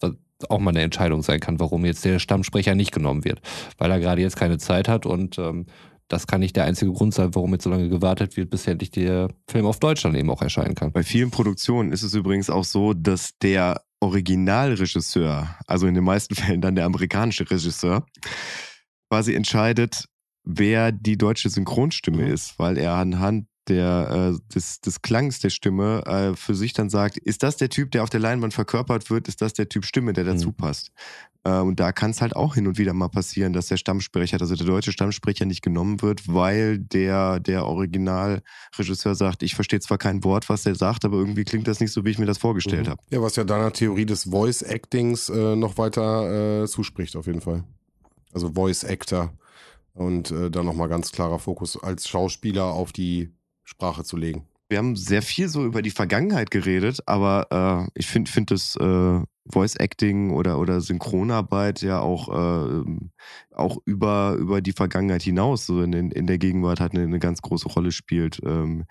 [0.51, 3.41] auch mal eine Entscheidung sein kann, warum jetzt der Stammsprecher nicht genommen wird.
[3.79, 5.67] Weil er gerade jetzt keine Zeit hat und ähm,
[6.09, 8.91] das kann nicht der einzige Grund sein, warum jetzt so lange gewartet wird, bis endlich
[8.91, 10.93] der Film auf Deutsch dann eben auch erscheinen kann.
[10.93, 16.35] Bei vielen Produktionen ist es übrigens auch so, dass der Originalregisseur, also in den meisten
[16.35, 18.07] Fällen dann der amerikanische Regisseur,
[19.11, 20.05] quasi entscheidet,
[20.45, 26.03] wer die deutsche Synchronstimme ist, weil er anhand der, äh, des, des Klangs der Stimme
[26.07, 29.27] äh, für sich dann sagt, ist das der Typ, der auf der Leinwand verkörpert wird,
[29.29, 30.55] ist das der Typ Stimme, der dazu Mhm.
[30.57, 30.91] passt.
[31.45, 34.41] Äh, und da kann es halt auch hin und wieder mal passieren, dass der Stammsprecher,
[34.41, 39.99] also der deutsche Stammsprecher nicht genommen wird, weil der, der Originalregisseur sagt, ich verstehe zwar
[39.99, 42.39] kein Wort, was der sagt, aber irgendwie klingt das nicht so, wie ich mir das
[42.39, 42.91] vorgestellt Mhm.
[42.91, 43.03] habe.
[43.11, 47.65] Ja, was ja deiner Theorie des Voice-Actings äh, noch weiter äh, zuspricht, auf jeden Fall.
[48.33, 49.33] Also Voice-Actor
[49.95, 53.31] und äh, dann nochmal ganz klarer Fokus als Schauspieler auf die
[53.65, 54.47] Sprache zu legen.
[54.69, 58.77] Wir haben sehr viel so über die Vergangenheit geredet, aber äh, ich finde find das
[58.77, 62.85] äh, Voice Acting oder, oder Synchronarbeit ja auch, äh,
[63.55, 67.43] auch über, über die Vergangenheit hinaus, so in, in, der Gegenwart halt eine, eine ganz
[67.43, 68.41] große Rolle spielt.
[68.45, 68.87] Ähm,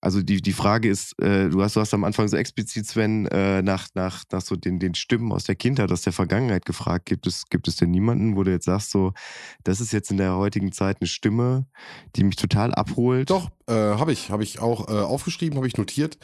[0.00, 3.26] also die, die Frage ist, äh, du, hast, du hast am Anfang so explizit, Sven,
[3.26, 7.06] äh, nach, nach, nach so den, den Stimmen aus der Kindheit, aus der Vergangenheit gefragt.
[7.06, 9.12] Gibt es, gibt es denn niemanden, wo du jetzt sagst, so,
[9.62, 11.66] das ist jetzt in der heutigen Zeit eine Stimme,
[12.16, 13.28] die mich total abholt?
[13.28, 16.18] Doch, äh, habe ich, habe ich auch äh, aufgeschrieben, habe ich notiert.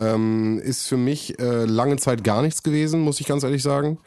[0.00, 3.98] Ähm, ist für mich äh, lange Zeit gar nichts gewesen, muss ich ganz ehrlich sagen.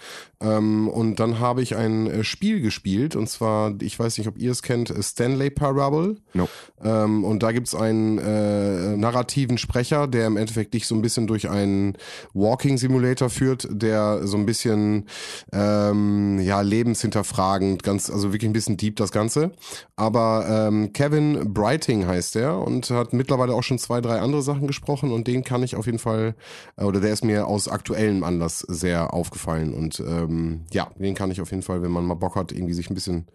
[0.41, 4.37] Ähm, und dann habe ich ein äh, Spiel gespielt, und zwar, ich weiß nicht, ob
[4.37, 6.17] ihr es kennt, Stanley Parable.
[6.33, 6.49] No.
[6.83, 11.27] Ähm, und da gibt's einen äh, narrativen Sprecher, der im Endeffekt dich so ein bisschen
[11.27, 11.95] durch einen
[12.33, 15.05] Walking Simulator führt, der so ein bisschen
[15.53, 19.51] ähm, ja lebenshinterfragend, ganz also wirklich ein bisschen deep das Ganze.
[19.95, 24.65] Aber ähm, Kevin Brighting heißt er und hat mittlerweile auch schon zwei, drei andere Sachen
[24.65, 26.35] gesprochen und den kann ich auf jeden Fall
[26.77, 31.29] äh, oder der ist mir aus aktuellem Anlass sehr aufgefallen und ähm, ja, den kann
[31.29, 33.27] ich auf jeden Fall, wenn man mal Bock hat, irgendwie sich ein bisschen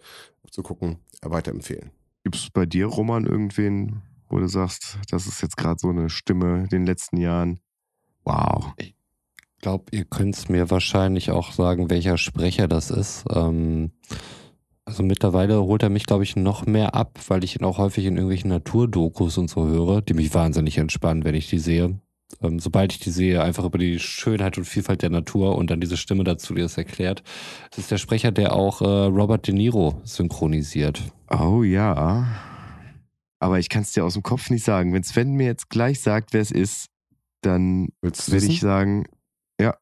[0.51, 1.91] zu gucken, weiterempfehlen.
[2.25, 6.09] Gibt es bei dir, Roman, irgendwen, wo du sagst, das ist jetzt gerade so eine
[6.09, 7.61] Stimme in den letzten Jahren?
[8.25, 8.73] Wow.
[8.79, 8.95] Ich
[9.61, 13.25] glaube, ihr könnt es mir wahrscheinlich auch sagen, welcher Sprecher das ist.
[13.35, 13.91] Ähm,
[14.85, 18.07] also mittlerweile holt er mich, glaube ich, noch mehr ab, weil ich ihn auch häufig
[18.07, 22.01] in irgendwelchen Naturdokus und so höre, die mich wahnsinnig entspannen, wenn ich die sehe.
[22.43, 25.81] Ähm, sobald ich die sehe, einfach über die Schönheit und Vielfalt der Natur und dann
[25.81, 27.23] diese Stimme dazu, die das erklärt.
[27.71, 31.03] Das ist der Sprecher, der auch äh, Robert De Niro synchronisiert.
[31.29, 32.50] Oh ja.
[33.41, 34.93] Aber ich kann es dir aus dem Kopf nicht sagen.
[34.93, 36.89] Wenn Sven mir jetzt gleich sagt, wer es ist,
[37.41, 38.51] dann werde wissen?
[38.51, 39.07] ich sagen,
[39.59, 39.77] ja,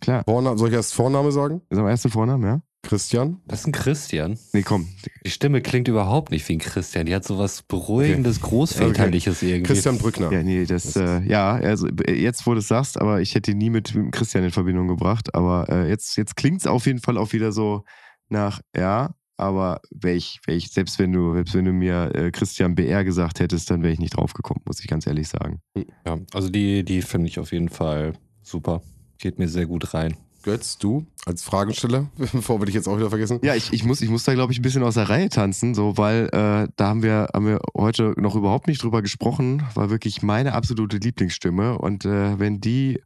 [0.00, 0.22] klar.
[0.24, 1.60] Vorna soll ich erst Vorname sagen?
[1.68, 2.62] Ist am ersten Vornamen, ja?
[2.82, 3.40] Christian?
[3.46, 4.38] Das ist ein Christian.
[4.52, 4.88] Nee, komm.
[5.24, 7.06] Die Stimme klingt überhaupt nicht wie ein Christian.
[7.06, 9.64] Die hat sowas Beruhigendes, Großväterliches irgendwie.
[9.64, 10.32] Christian Brückner.
[10.32, 13.50] Ja, nee, das, äh, ja, also äh, jetzt, wo du es sagst, aber ich hätte
[13.50, 15.34] ihn nie mit, mit Christian in Verbindung gebracht.
[15.34, 17.84] Aber äh, jetzt, jetzt klingt es auf jeden Fall auch wieder so
[18.28, 22.30] nach, ja, aber wäre ich, wär ich, selbst wenn du, selbst wenn du mir äh,
[22.30, 25.60] Christian BR gesagt hättest, dann wäre ich nicht drauf gekommen, muss ich ganz ehrlich sagen.
[26.06, 28.82] Ja, also die, die finde ich auf jeden Fall super.
[29.18, 30.16] Geht mir sehr gut rein.
[30.42, 33.40] Götz, du als Fragensteller, bevor wir dich jetzt auch wieder vergessen.
[33.42, 35.74] Ja, ich, ich muss, ich muss da, glaube ich, ein bisschen aus der Reihe tanzen,
[35.74, 39.90] so, weil äh, da haben wir, haben wir heute noch überhaupt nicht drüber gesprochen, war
[39.90, 41.76] wirklich meine absolute Lieblingsstimme.
[41.78, 43.00] Und äh, wenn die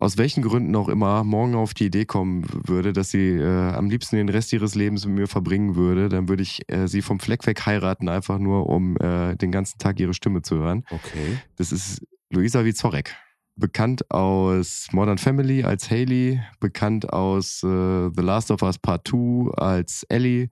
[0.00, 3.88] aus welchen Gründen auch immer morgen auf die Idee kommen würde, dass sie äh, am
[3.88, 7.20] liebsten den Rest ihres Lebens mit mir verbringen würde, dann würde ich äh, sie vom
[7.20, 10.84] Fleck weg heiraten, einfach nur um äh, den ganzen Tag ihre Stimme zu hören.
[10.90, 11.38] Okay.
[11.56, 13.14] Das ist Luisa Wizorek.
[13.56, 19.52] Bekannt aus Modern Family als Haley, bekannt aus äh, The Last of Us Part 2
[19.56, 20.48] als Ellie,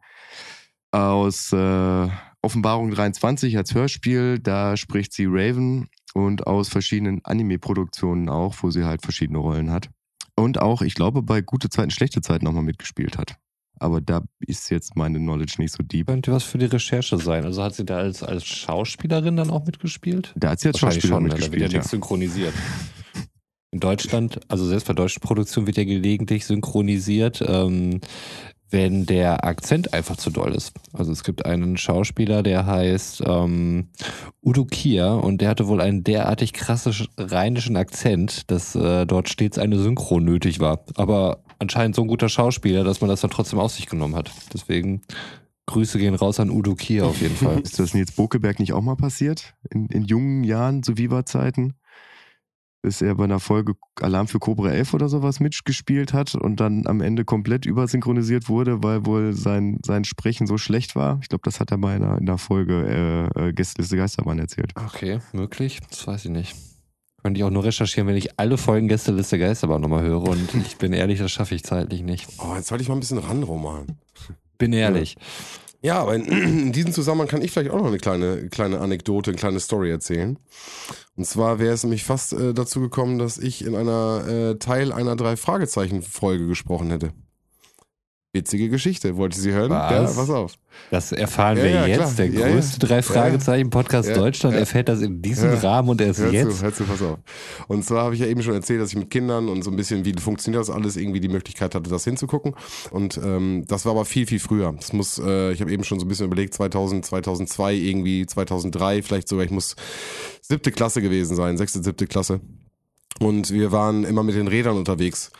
[0.92, 2.08] aus äh,
[2.42, 8.84] Offenbarung 23 als Hörspiel, da spricht sie Raven und aus verschiedenen Anime-Produktionen auch, wo sie
[8.84, 9.90] halt verschiedene Rollen hat.
[10.34, 13.36] Und auch, ich glaube, bei gute Zeiten, schlechte Zeiten nochmal mitgespielt hat.
[13.78, 16.06] Aber da ist jetzt meine Knowledge nicht so deep.
[16.06, 17.44] Könnte was für die Recherche sein.
[17.44, 20.32] Also hat sie da als, als Schauspielerin dann auch mitgespielt?
[20.36, 21.28] Da hat sie als Wahrscheinlich Schauspieler schon, ne?
[21.30, 21.72] da wird ja mitgespielt.
[21.72, 21.78] Ja.
[21.78, 22.54] nichts synchronisiert.
[23.72, 28.00] In Deutschland, also selbst bei deutschen Produktionen wird ja gelegentlich synchronisiert, ähm,
[28.72, 30.72] wenn der Akzent einfach zu doll ist.
[30.92, 33.88] Also es gibt einen Schauspieler, der heißt ähm,
[34.42, 39.58] Udo Kier und der hatte wohl einen derartig krassen rheinischen Akzent, dass äh, dort stets
[39.58, 40.84] eine Synchro nötig war.
[40.96, 44.30] Aber anscheinend so ein guter Schauspieler, dass man das dann trotzdem auf sich genommen hat.
[44.52, 45.02] Deswegen
[45.66, 47.60] Grüße gehen raus an Udo Kier auf jeden Fall.
[47.62, 49.54] Ist das Nils Bokeberg nicht auch mal passiert?
[49.70, 51.74] In, in jungen Jahren, zu Viva-Zeiten?
[52.82, 56.86] Bis er bei einer Folge Alarm für Cobra 11 oder sowas mitgespielt hat und dann
[56.86, 61.20] am Ende komplett übersynchronisiert wurde, weil wohl sein, sein Sprechen so schlecht war.
[61.22, 64.40] Ich glaube, das hat er mal in einer, in einer Folge äh, äh, Gästeliste Geisterbahn
[64.40, 64.72] erzählt.
[64.74, 65.80] Okay, möglich.
[65.90, 66.56] Das weiß ich nicht.
[67.22, 70.28] Könnte ich auch nur recherchieren, wenn ich alle Folgen Gästeliste Geisterbahn nochmal höre.
[70.28, 72.28] Und ich bin ehrlich, das schaffe ich zeitlich nicht.
[72.38, 73.86] Oh, jetzt halte ich mal ein bisschen ran, Roman.
[74.58, 75.14] Bin ehrlich.
[75.14, 75.20] Ja,
[75.96, 79.38] aber in, in diesem Zusammenhang kann ich vielleicht auch noch eine kleine, kleine Anekdote, eine
[79.38, 80.38] kleine Story erzählen.
[81.16, 84.92] Und zwar wäre es nämlich fast äh, dazu gekommen, dass ich in einer äh, Teil
[84.92, 87.12] einer drei Fragezeichen Folge gesprochen hätte.
[88.34, 89.18] Witzige Geschichte.
[89.18, 89.68] Wollt ihr sie hören?
[89.70, 89.90] Was?
[89.90, 90.54] Ja, pass auf.
[90.90, 91.98] Das erfahren Ja, wir ja, jetzt.
[91.98, 92.12] klar.
[92.14, 95.50] Der Ja, größte drei Fragezeichen Podcast Deutschland erfährt das in diesem.
[95.52, 96.56] Rahmen und erst Hör jetzt.
[96.56, 97.18] zu, hör zu, pass auf.
[97.68, 99.76] Und zwar habe ich ja eben schon erzählt, dass ich mit Kindern und so ein
[99.76, 102.54] bisschen, wie funktioniert das alles, irgendwie die Möglichkeit hatte, das hinzugucken.
[102.90, 104.72] Und ähm, das war aber viel, viel früher.
[104.78, 109.02] Das muss, äh, ich habe eben schon so ein bisschen überlegt, 2000, 2002, irgendwie 2003,
[109.02, 109.76] vielleicht sogar, ich muss
[110.40, 112.40] siebte Klasse gewesen sein, sechste, siebte Klasse.
[113.20, 115.30] Und wir waren immer mit den Rädern unterwegs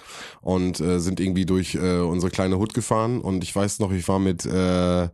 [0.41, 3.21] und äh, sind irgendwie durch äh, unsere kleine Hut gefahren.
[3.21, 5.09] Und ich weiß noch, ich war mit äh,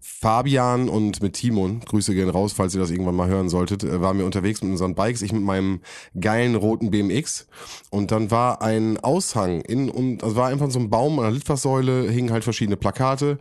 [0.00, 4.00] Fabian und mit Timon, Grüße gehen raus, falls ihr das irgendwann mal hören solltet, äh,
[4.00, 5.80] waren wir unterwegs mit unseren Bikes, ich mit meinem
[6.20, 7.46] geilen roten BMX.
[7.90, 11.32] Und dann war ein Aushang in, und also war einfach so ein Baum an der
[11.32, 13.38] Litfaßsäule, hingen halt verschiedene Plakate,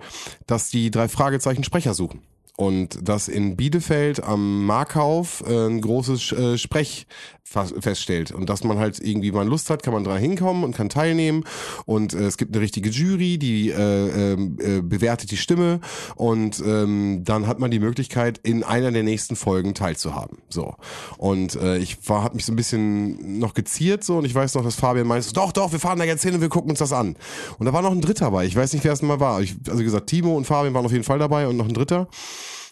[0.47, 2.21] dass die drei Fragezeichen Sprecher suchen.
[2.57, 7.07] Und dass in Bielefeld am Markhauf äh, ein großes äh, Sprech
[7.43, 8.31] feststellt.
[8.31, 11.43] Und dass man halt irgendwie mal Lust hat, kann man da hinkommen und kann teilnehmen.
[11.85, 15.81] Und äh, es gibt eine richtige Jury, die äh, ähm, äh, bewertet die Stimme.
[16.15, 20.39] Und ähm, dann hat man die Möglichkeit, in einer der nächsten Folgen teilzuhaben.
[20.49, 20.75] So.
[21.17, 24.55] Und äh, ich war, hab mich so ein bisschen noch geziert so und ich weiß
[24.55, 26.79] noch, dass Fabian meinte, doch, doch, wir fahren da jetzt hin und wir gucken uns
[26.79, 27.17] das an.
[27.59, 28.45] Und da war noch ein Dritter dabei.
[28.45, 29.41] Ich weiß nicht, wer es mal war.
[29.41, 32.07] Ich, also gesagt, Timo und Fabian waren auf jeden Fall dabei und noch ein Dritter.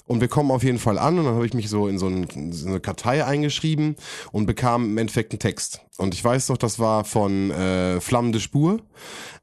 [0.10, 2.08] Und wir kommen auf jeden Fall an und dann habe ich mich so in so,
[2.08, 3.96] ein, in so eine Kartei eingeschrieben
[4.32, 5.82] und bekam im Endeffekt einen Text.
[6.00, 8.82] Und ich weiß noch, das war von äh, Flammende Spur,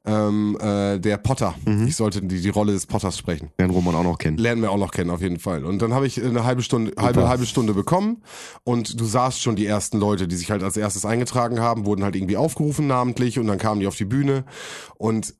[0.05, 1.55] ähm, äh, der Potter.
[1.87, 3.53] Ich sollte die, die Rolle des Potters sprechen.
[3.59, 4.39] Lernen Roman auch noch kennen.
[4.39, 5.65] Lernen wir auch noch kennen, auf jeden Fall.
[5.65, 8.25] Und dann habe ich eine halbe Stunde, halbe, halbe Stunde bekommen
[8.65, 12.03] und du sahst schon die ersten Leute, die sich halt als erstes eingetragen haben, wurden
[12.03, 14.45] halt irgendwie aufgerufen namentlich und dann kamen die auf die Bühne
[14.97, 15.33] und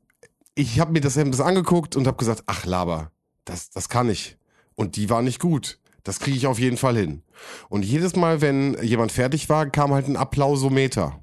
[0.55, 3.11] ich habe mir das, das angeguckt und habe gesagt, ach Laber,
[3.45, 4.37] das, das kann ich.
[4.77, 5.79] Und die war nicht gut.
[6.05, 7.23] Das kriege ich auf jeden Fall hin.
[7.69, 11.21] Und jedes Mal, wenn jemand fertig war, kam halt ein Applausometer.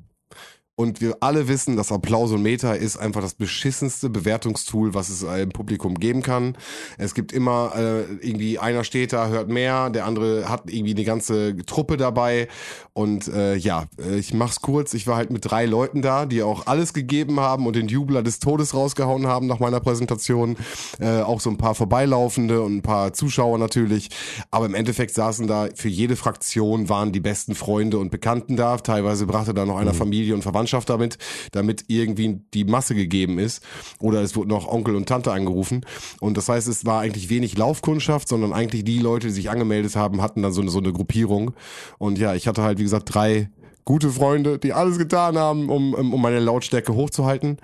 [0.75, 5.49] Und wir alle wissen, das Applausometer ist einfach das beschissenste Bewertungstool, was es äh, im
[5.49, 6.57] Publikum geben kann.
[6.97, 11.03] Es gibt immer äh, irgendwie einer steht da, hört mehr, der andere hat irgendwie eine
[11.03, 12.47] ganze Truppe dabei.
[12.93, 14.95] Und äh, ja, äh, ich mach's kurz.
[14.95, 18.23] Ich war halt mit drei Leuten da, die auch alles gegeben haben und den Jubler
[18.23, 20.57] des Todes rausgehauen haben nach meiner Präsentation.
[20.99, 24.09] Äh, auch so ein paar Vorbeilaufende und ein paar Zuschauer natürlich.
[24.49, 28.77] Aber im Endeffekt saßen da für jede Fraktion waren die besten Freunde und Bekannten da.
[28.77, 30.41] Teilweise brachte da noch einer Familie und
[30.73, 31.17] Verwandtschaft damit,
[31.51, 33.63] damit irgendwie die Masse gegeben ist.
[33.99, 35.85] Oder es wurde noch Onkel und Tante angerufen.
[36.19, 39.95] Und das heißt, es war eigentlich wenig Laufkundschaft, sondern eigentlich die Leute, die sich angemeldet
[39.95, 41.53] haben, hatten dann so eine, so eine Gruppierung.
[41.97, 43.49] Und ja, ich hatte halt, wie gesagt, drei
[43.85, 47.57] gute Freunde, die alles getan haben, um, um meine Lautstärke hochzuhalten.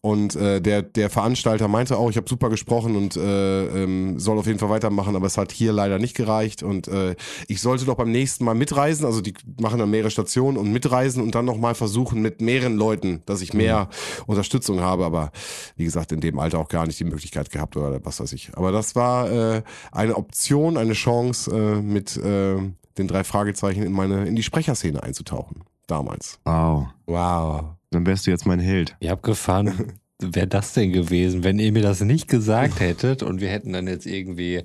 [0.00, 4.38] Und äh, der, der Veranstalter meinte auch, ich habe super gesprochen und äh, ähm, soll
[4.38, 6.62] auf jeden Fall weitermachen, aber es hat hier leider nicht gereicht.
[6.62, 7.16] Und äh,
[7.48, 11.22] ich sollte doch beim nächsten Mal mitreisen, also die machen dann mehrere Stationen und mitreisen
[11.24, 13.88] und dann nochmal versuchen mit mehreren Leuten, dass ich mehr
[14.26, 15.04] Unterstützung habe.
[15.04, 15.32] Aber
[15.74, 18.50] wie gesagt, in dem Alter auch gar nicht die Möglichkeit gehabt oder was weiß ich.
[18.54, 22.58] Aber das war äh, eine Option, eine Chance, äh, mit äh,
[22.98, 25.64] den drei Fragezeichen in meine, in die Sprecherszene einzutauchen.
[25.86, 26.40] Damals.
[26.44, 26.88] Wow.
[27.06, 27.64] Wow.
[27.90, 28.96] Dann wärst du jetzt mein Held.
[29.00, 33.48] Wie abgefahren wäre das denn gewesen, wenn ihr mir das nicht gesagt hättet und wir
[33.48, 34.64] hätten dann jetzt irgendwie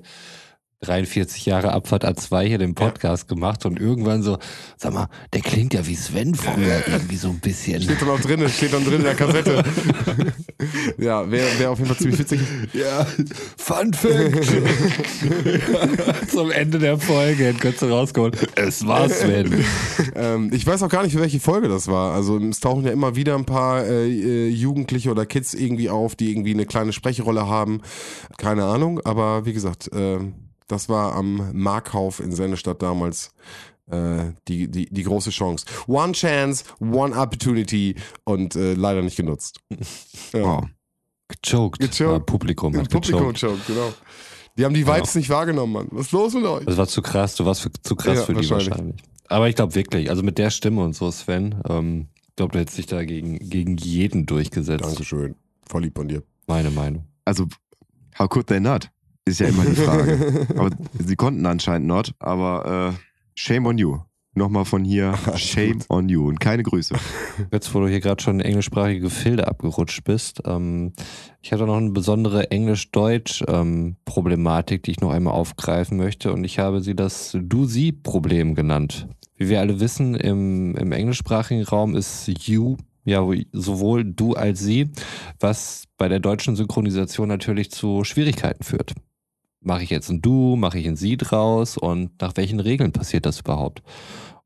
[0.82, 4.38] 43 Jahre Abfahrt A2 hier den Podcast gemacht und irgendwann so,
[4.76, 7.82] sag mal, der klingt ja wie Sven früher irgendwie so ein bisschen.
[7.82, 9.64] Steht dann auch drin, steht dann drin in der Kassette.
[10.98, 12.40] ja, wäre wär auf jeden Fall ziemlich witzig.
[12.72, 13.06] Ja,
[13.56, 14.52] Fun Fact.
[16.30, 18.36] Zum Ende der Folge du rausgeholt.
[18.56, 19.64] Es war Sven.
[20.14, 22.14] Ähm, ich weiß auch gar nicht, für welche Folge das war.
[22.14, 26.16] Also es tauchen ja immer wieder ein paar äh, äh, Jugendliche oder Kids irgendwie auf,
[26.16, 27.80] die irgendwie eine kleine Sprechrolle haben.
[28.36, 30.18] Keine Ahnung, aber wie gesagt, äh,
[30.72, 33.32] das war am Markhauf in Sennestadt damals
[33.90, 35.66] äh, die, die, die große Chance.
[35.86, 37.94] One chance, one opportunity
[38.24, 39.60] und äh, leider nicht genutzt.
[40.32, 40.40] Ja.
[40.42, 40.64] Wow.
[41.28, 41.78] Gechoked.
[41.80, 42.00] Gechoked.
[42.00, 43.38] Ja, Publikum hat Publikum gechoked.
[43.40, 43.92] choked, genau.
[44.56, 45.88] Die haben die Vibes nicht wahrgenommen, Mann.
[45.90, 46.64] Was ist los mit euch?
[46.64, 48.70] Das war zu krass, du warst für, zu krass Ja, für die wahrscheinlich.
[48.70, 49.02] wahrscheinlich.
[49.28, 52.58] Aber ich glaube wirklich, also mit der Stimme und so, Sven, ähm, ich glaube, du
[52.58, 54.84] hättest dich da gegen, gegen jeden durchgesetzt.
[54.84, 55.36] Dankeschön.
[55.66, 56.22] Voll lieb von dir.
[56.46, 57.06] Meine Meinung.
[57.24, 57.46] Also,
[58.18, 58.90] how could they not?
[59.24, 60.46] Ist ja immer die Frage.
[60.56, 60.68] aber
[60.98, 62.98] sie konnten anscheinend not, aber äh,
[63.34, 64.00] shame on you.
[64.34, 66.94] Nochmal von hier, shame on you und keine Grüße.
[67.52, 70.94] Jetzt, wo du hier gerade schon in englischsprachige Gefilde abgerutscht bist, ähm,
[71.42, 76.80] ich hatte noch eine besondere Englisch-Deutsch-Problematik, die ich noch einmal aufgreifen möchte und ich habe
[76.80, 79.06] sie das Du-Sie-Problem genannt.
[79.36, 84.90] Wie wir alle wissen, im, im englischsprachigen Raum ist You ja sowohl du als sie,
[85.40, 88.94] was bei der deutschen Synchronisation natürlich zu Schwierigkeiten führt.
[89.64, 93.26] Mache ich jetzt ein Du, mache ich ein Sie draus und nach welchen Regeln passiert
[93.26, 93.82] das überhaupt?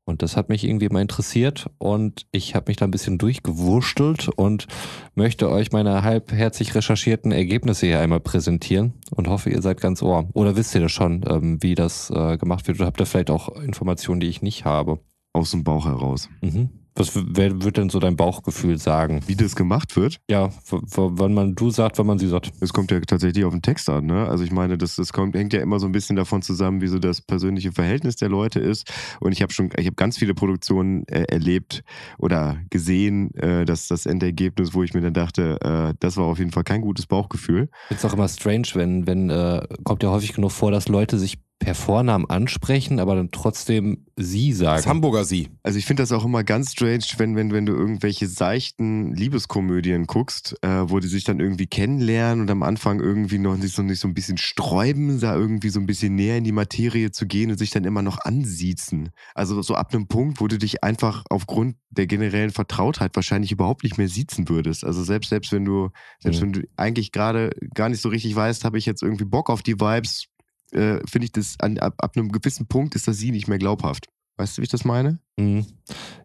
[0.04, 4.28] Und das hat mich irgendwie mal interessiert und ich habe mich da ein bisschen durchgewurschtelt
[4.28, 4.66] und
[5.14, 10.28] möchte euch meine halbherzig recherchierten Ergebnisse hier einmal präsentieren und hoffe, ihr seid ganz ohr.
[10.32, 12.78] Oder wisst ihr das schon, ähm, wie das äh, gemacht wird?
[12.78, 15.00] Oder habt ihr vielleicht auch Informationen, die ich nicht habe?
[15.32, 16.28] Aus dem Bauch heraus.
[16.40, 16.70] Mhm.
[16.96, 19.20] Was wer wird denn so dein Bauchgefühl sagen?
[19.26, 22.52] Wie das gemacht wird, Ja, wann man du sagt, wann man sie sagt.
[22.60, 24.06] es kommt ja tatsächlich auf den Text an.
[24.06, 24.26] Ne?
[24.26, 26.86] Also ich meine, das, das kommt, hängt ja immer so ein bisschen davon zusammen, wie
[26.86, 28.90] so das persönliche Verhältnis der Leute ist.
[29.20, 31.82] Und ich habe schon, ich habe ganz viele Produktionen äh, erlebt
[32.18, 36.38] oder gesehen, äh, dass das Endergebnis, wo ich mir dann dachte, äh, das war auf
[36.38, 37.68] jeden Fall kein gutes Bauchgefühl.
[37.90, 41.38] Es auch immer strange, wenn, wenn, äh, kommt ja häufig genug vor, dass Leute sich
[41.58, 44.86] per Vornamen ansprechen, aber dann trotzdem sie Das sagen.
[44.86, 45.48] Hamburger Sie.
[45.62, 50.06] Also ich finde das auch immer ganz strange, wenn, wenn, wenn du irgendwelche seichten Liebeskomödien
[50.06, 53.82] guckst, äh, wo die sich dann irgendwie kennenlernen und am Anfang irgendwie noch nicht so,
[53.82, 57.26] nicht so ein bisschen sträuben, da irgendwie so ein bisschen näher in die Materie zu
[57.26, 59.10] gehen und sich dann immer noch ansiezen.
[59.34, 63.82] Also so ab einem Punkt, wo du dich einfach aufgrund der generellen Vertrautheit wahrscheinlich überhaupt
[63.82, 64.84] nicht mehr siezen würdest.
[64.84, 65.88] Also selbst, selbst wenn du,
[66.20, 66.44] selbst Mhm.
[66.44, 69.62] wenn du eigentlich gerade gar nicht so richtig weißt, habe ich jetzt irgendwie Bock auf
[69.62, 70.26] die Vibes,
[70.72, 73.58] äh, finde ich das an, ab, ab einem gewissen Punkt ist das sie nicht mehr
[73.58, 74.08] glaubhaft.
[74.38, 75.18] Weißt du, wie ich das meine?
[75.38, 75.64] Mhm.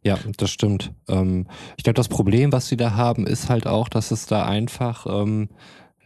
[0.03, 0.93] Ja, das stimmt.
[1.07, 4.45] Ähm, ich glaube, das Problem, was sie da haben, ist halt auch, dass es da
[4.45, 5.49] einfach ähm,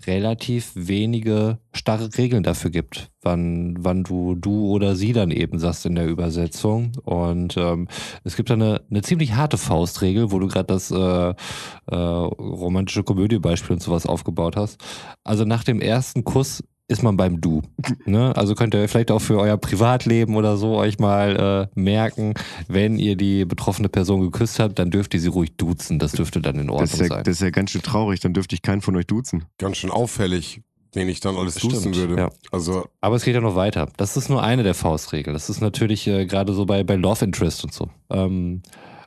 [0.05, 5.85] relativ wenige starre Regeln dafür gibt, wann, wann du du oder sie dann eben sagst
[5.85, 6.91] in der Übersetzung.
[7.03, 7.87] Und ähm,
[8.23, 13.03] es gibt da eine, eine ziemlich harte Faustregel, wo du gerade das äh, äh, romantische
[13.03, 14.79] Komödiebeispiel und sowas aufgebaut hast.
[15.23, 17.61] Also nach dem ersten Kuss ist man beim Du.
[18.05, 18.35] Ne?
[18.35, 22.35] Also könnt ihr vielleicht auch für euer Privatleben oder so euch mal äh, merken,
[22.67, 25.97] wenn ihr die betroffene Person geküsst habt, dann dürft ihr sie ruhig duzen.
[25.97, 27.23] Das dürfte dann in Ordnung Das ja, sein.
[27.23, 29.45] das ist ja ganz schön traurig, dann dürfte ich keinen von euch duzen.
[29.57, 30.61] Ganz schön auffällig,
[30.93, 32.15] wen ich dann alles Stimmt, duzen würde.
[32.17, 32.29] ja.
[32.51, 33.89] Also, Aber es geht ja noch weiter.
[33.97, 35.33] Das ist nur eine der Faustregeln.
[35.33, 37.89] Das ist natürlich äh, gerade so bei, bei Love Interest und so.
[38.11, 38.61] Ähm,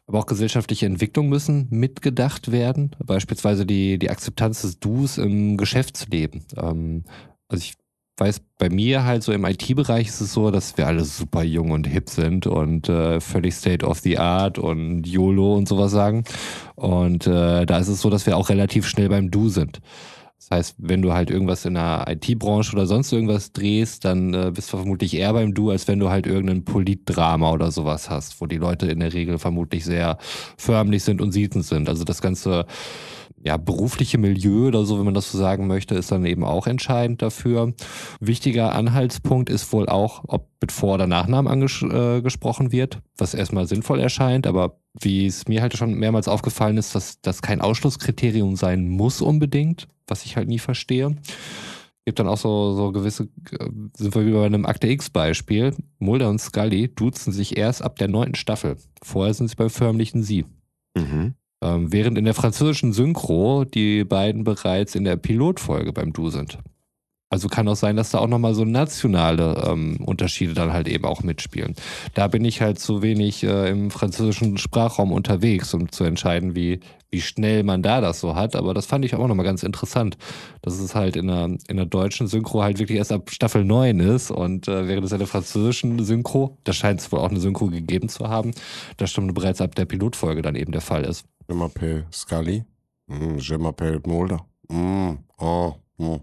[0.08, 2.96] aber auch gesellschaftliche Entwicklungen müssen mitgedacht werden.
[3.04, 6.44] Beispielsweise die, die Akzeptanz des Dus im Geschäftsleben.
[6.56, 7.04] Ähm,
[7.48, 7.74] also ich
[8.18, 11.70] weiß, bei mir halt so im IT-Bereich ist es so, dass wir alle super jung
[11.70, 16.24] und hip sind und äh, völlig State of the Art und YOLO und sowas sagen.
[16.74, 19.80] Und äh, da ist es so, dass wir auch relativ schnell beim Du sind.
[20.38, 24.52] Das heißt, wenn du halt irgendwas in der IT-Branche oder sonst irgendwas drehst, dann äh,
[24.54, 28.40] bist du vermutlich eher beim Du, als wenn du halt irgendein Politdrama oder sowas hast,
[28.40, 30.16] wo die Leute in der Regel vermutlich sehr
[30.56, 31.88] förmlich sind und siezend sind.
[31.88, 32.66] Also das ganze
[33.42, 36.66] ja, berufliche Milieu oder so, wenn man das so sagen möchte, ist dann eben auch
[36.66, 37.72] entscheidend dafür.
[38.20, 44.00] Wichtiger Anhaltspunkt ist wohl auch, ob mit Vor- oder Nachnamen angesprochen wird, was erstmal sinnvoll
[44.00, 48.88] erscheint, aber wie es mir halt schon mehrmals aufgefallen ist, dass das kein Ausschlusskriterium sein
[48.88, 51.16] muss unbedingt, was ich halt nie verstehe.
[52.04, 55.74] Gibt dann auch so, so gewisse, äh, sind wir wieder bei einem Akte X-Beispiel.
[55.98, 58.78] Mulder und Scully duzen sich erst ab der neunten Staffel.
[59.02, 60.46] Vorher sind sie beim förmlichen Sie.
[60.96, 61.34] Mhm.
[61.62, 66.58] Ähm, während in der französischen Synchro die beiden bereits in der Pilotfolge beim Du sind.
[67.30, 71.04] Also kann auch sein, dass da auch nochmal so nationale ähm, Unterschiede dann halt eben
[71.04, 71.74] auch mitspielen.
[72.14, 76.80] Da bin ich halt zu wenig äh, im französischen Sprachraum unterwegs, um zu entscheiden, wie,
[77.10, 78.56] wie schnell man da das so hat.
[78.56, 80.16] Aber das fand ich auch nochmal ganz interessant,
[80.62, 84.00] dass es halt in der, in der deutschen Synchro halt wirklich erst ab Staffel 9
[84.00, 84.30] ist.
[84.30, 87.66] Und äh, während es in der französischen Synchro, da scheint es wohl auch eine Synchro
[87.66, 88.52] gegeben zu haben,
[88.96, 91.24] das schon bereits ab der Pilotfolge dann eben der Fall ist.
[91.48, 92.64] je m'appelle Scully.
[93.06, 94.46] Mm, je m'appelle Mulder.
[94.68, 96.20] Mm, oh, mm.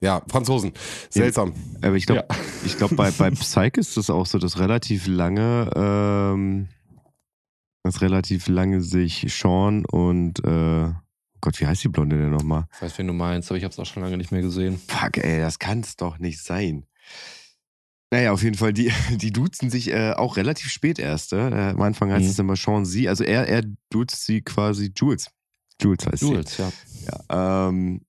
[0.00, 0.72] Ja, Franzosen.
[1.08, 1.54] Seltsam.
[1.80, 2.26] Aber ich glaube,
[2.64, 6.68] ich glaube, bei, bei Psyche ist es auch so, dass relativ lange, ähm,
[7.86, 10.94] dass relativ lange sich Sean und, äh, oh
[11.40, 12.66] Gott, wie heißt die Blonde denn nochmal?
[12.74, 14.80] Ich weiß, wen du meinst, aber ich habe es auch schon lange nicht mehr gesehen.
[14.88, 16.86] Fuck, ey, das kann's doch nicht sein.
[18.12, 21.32] Naja, auf jeden Fall, die, die duzen sich äh, auch relativ spät erst.
[21.32, 21.40] Äh?
[21.40, 22.30] Am Anfang heißt Mhm.
[22.30, 23.08] es immer Sean sie.
[23.08, 25.28] Also er, er duzt sie quasi Jules.
[25.82, 26.70] Jules heißt Jules, ja.
[26.70, 27.06] sie.
[27.06, 28.00] Ja, ähm,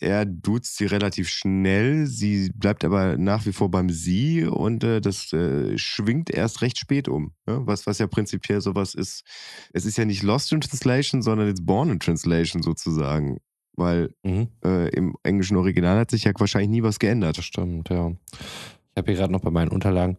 [0.00, 2.06] er duzt sie relativ schnell.
[2.06, 6.78] Sie bleibt aber nach wie vor beim Sie und äh, das äh, schwingt erst recht
[6.78, 7.32] spät um.
[7.46, 7.60] Ne?
[7.66, 9.24] Was, was ja prinzipiell sowas ist.
[9.72, 13.38] Es ist ja nicht Lost in Translation, sondern it's Born in Translation sozusagen.
[13.76, 14.48] Weil Mhm.
[14.64, 17.38] äh, im englischen Original hat sich ja wahrscheinlich nie was geändert.
[17.38, 18.12] Das stimmt, ja.
[18.32, 20.18] Ich habe hier gerade noch bei meinen Unterlagen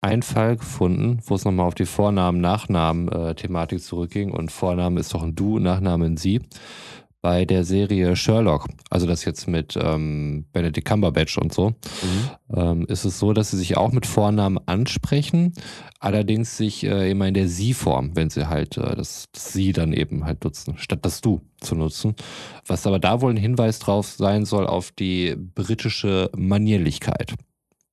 [0.00, 4.32] einen Fall gefunden, wo es nochmal auf die Vornamen-Nachnamen-Thematik zurückging.
[4.32, 6.40] Und Vorname ist doch ein Du, Nachname ein Sie.
[7.22, 11.72] Bei der Serie Sherlock, also das jetzt mit ähm, Benedict Cumberbatch und so,
[12.52, 15.52] ähm, ist es so, dass sie sich auch mit Vornamen ansprechen,
[16.00, 19.92] allerdings sich äh, immer in der Sie-Form, wenn sie halt äh, das, das Sie dann
[19.92, 22.16] eben halt nutzen, statt das Du zu nutzen.
[22.66, 27.34] Was aber da wohl ein Hinweis drauf sein soll auf die britische Manierlichkeit.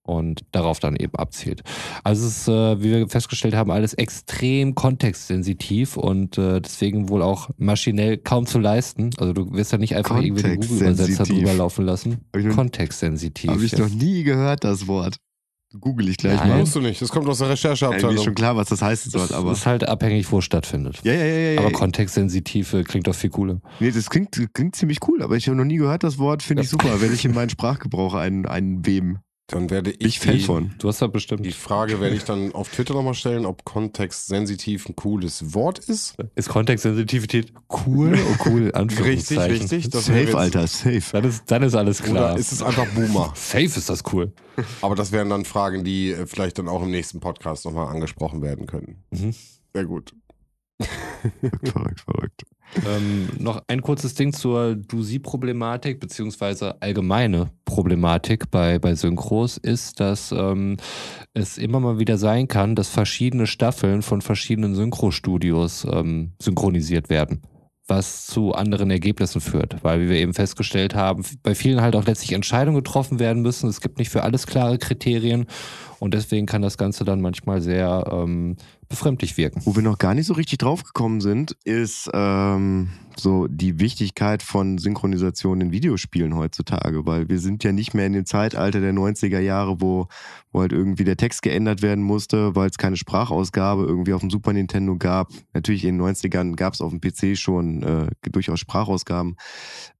[0.10, 1.62] Und darauf dann eben abzielt.
[2.04, 7.22] Also es ist, äh, wie wir festgestellt haben, alles extrem kontextsensitiv und äh, deswegen wohl
[7.22, 9.12] auch maschinell kaum zu leisten.
[9.18, 12.18] Also du wirst ja nicht einfach irgendwie den Google-Übersetzer drüber laufen lassen.
[12.34, 13.50] Hab ich noch- Kontextsensitiv.
[13.52, 13.80] Habe ich ja.
[13.80, 15.18] noch nie gehört, das Wort.
[15.80, 16.50] Google ich gleich Nein.
[16.50, 16.58] mal.
[16.62, 18.16] Musst du nicht, das kommt aus der Ja, mir Rechercheabteilung.
[18.16, 19.52] ist schon klar, was das heißen soll, Es aber.
[19.52, 21.00] ist halt abhängig, wo es stattfindet.
[21.04, 21.60] Ja, ja, ja, ja.
[21.60, 21.78] Aber ja.
[21.78, 23.62] kontextsensitiv äh, klingt doch viel cooler.
[23.80, 26.64] Nee, das klingt, klingt ziemlich cool, aber ich habe noch nie gehört, das Wort finde
[26.64, 27.00] ich super.
[27.02, 29.20] Werde ich in meinen Sprachgebrauch ein, einweben.
[29.52, 30.76] Dann werde ich ich Fan die, von.
[30.78, 31.46] Du hast ja bestimmt.
[31.46, 36.16] die Frage werde ich dann auf Twitter nochmal stellen, ob kontextsensitiv ein cooles Wort ist.
[36.36, 37.52] Ist Kontextsensitivität
[37.86, 38.18] cool?
[38.18, 38.62] Oh, cool.
[38.64, 39.68] Richtig, Anführungszeichen.
[39.68, 39.92] richtig.
[39.92, 41.02] Safe, jetzt- Alter, safe.
[41.12, 42.32] Dann ist, dann ist alles klar.
[42.32, 43.32] Oder ist es einfach Boomer?
[43.36, 44.32] Safe ist das cool.
[44.82, 48.42] Aber das wären dann Fragen, die äh, vielleicht dann auch im nächsten Podcast nochmal angesprochen
[48.42, 49.04] werden können.
[49.12, 49.34] Mhm.
[49.74, 50.14] Sehr gut.
[51.64, 52.44] Verrückt, verrückt.
[52.88, 60.34] Ähm, noch ein kurzes Ding zur Du-Sie-Problematik, beziehungsweise allgemeine Problematik bei, bei Synchros ist, dass
[60.34, 60.76] ähm,
[61.34, 67.42] es immer mal wieder sein kann, dass verschiedene Staffeln von verschiedenen Synchrostudios ähm, synchronisiert werden.
[67.88, 72.06] Was zu anderen Ergebnissen führt, weil, wie wir eben festgestellt haben, bei vielen halt auch
[72.06, 73.70] letztlich Entscheidungen getroffen werden müssen.
[73.70, 75.46] Es gibt nicht für alles klare Kriterien
[76.00, 78.58] und deswegen kann das Ganze dann manchmal sehr ähm,
[78.90, 79.62] befremdlich wirken.
[79.64, 84.42] Wo wir noch gar nicht so richtig drauf gekommen sind, ist ähm, so die Wichtigkeit
[84.42, 88.94] von Synchronisation in Videospielen heutzutage, weil wir sind ja nicht mehr in dem Zeitalter der
[88.94, 90.08] 90er Jahre, wo,
[90.52, 94.32] wo halt irgendwie der Text geändert werden musste, weil es keine Sprachausgabe irgendwie auf dem
[94.32, 95.30] Super Nintendo gab.
[95.54, 99.36] Natürlich in den 90ern gab es auf dem PC schon äh, durchaus Sprachausgaben.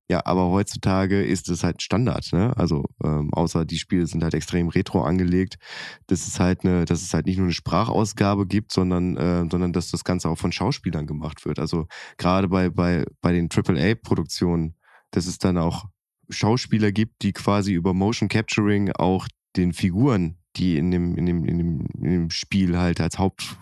[0.10, 2.52] Ja, aber heutzutage ist es halt Standard, ne?
[2.58, 5.60] Also ähm, außer die Spiele sind halt extrem retro angelegt,
[6.08, 9.72] dass es halt eine, dass es halt nicht nur eine Sprachausgabe gibt, sondern, äh, sondern
[9.72, 11.60] dass das Ganze auch von Schauspielern gemacht wird.
[11.60, 11.86] Also
[12.18, 14.76] gerade bei, bei, bei den AAA-Produktionen,
[15.12, 15.86] dass es dann auch
[16.30, 21.46] Schauspieler gibt, die quasi über Motion Capturing auch den Figuren, die in dem, in dem,
[21.46, 23.58] in dem, in dem Spiel halt als Haupt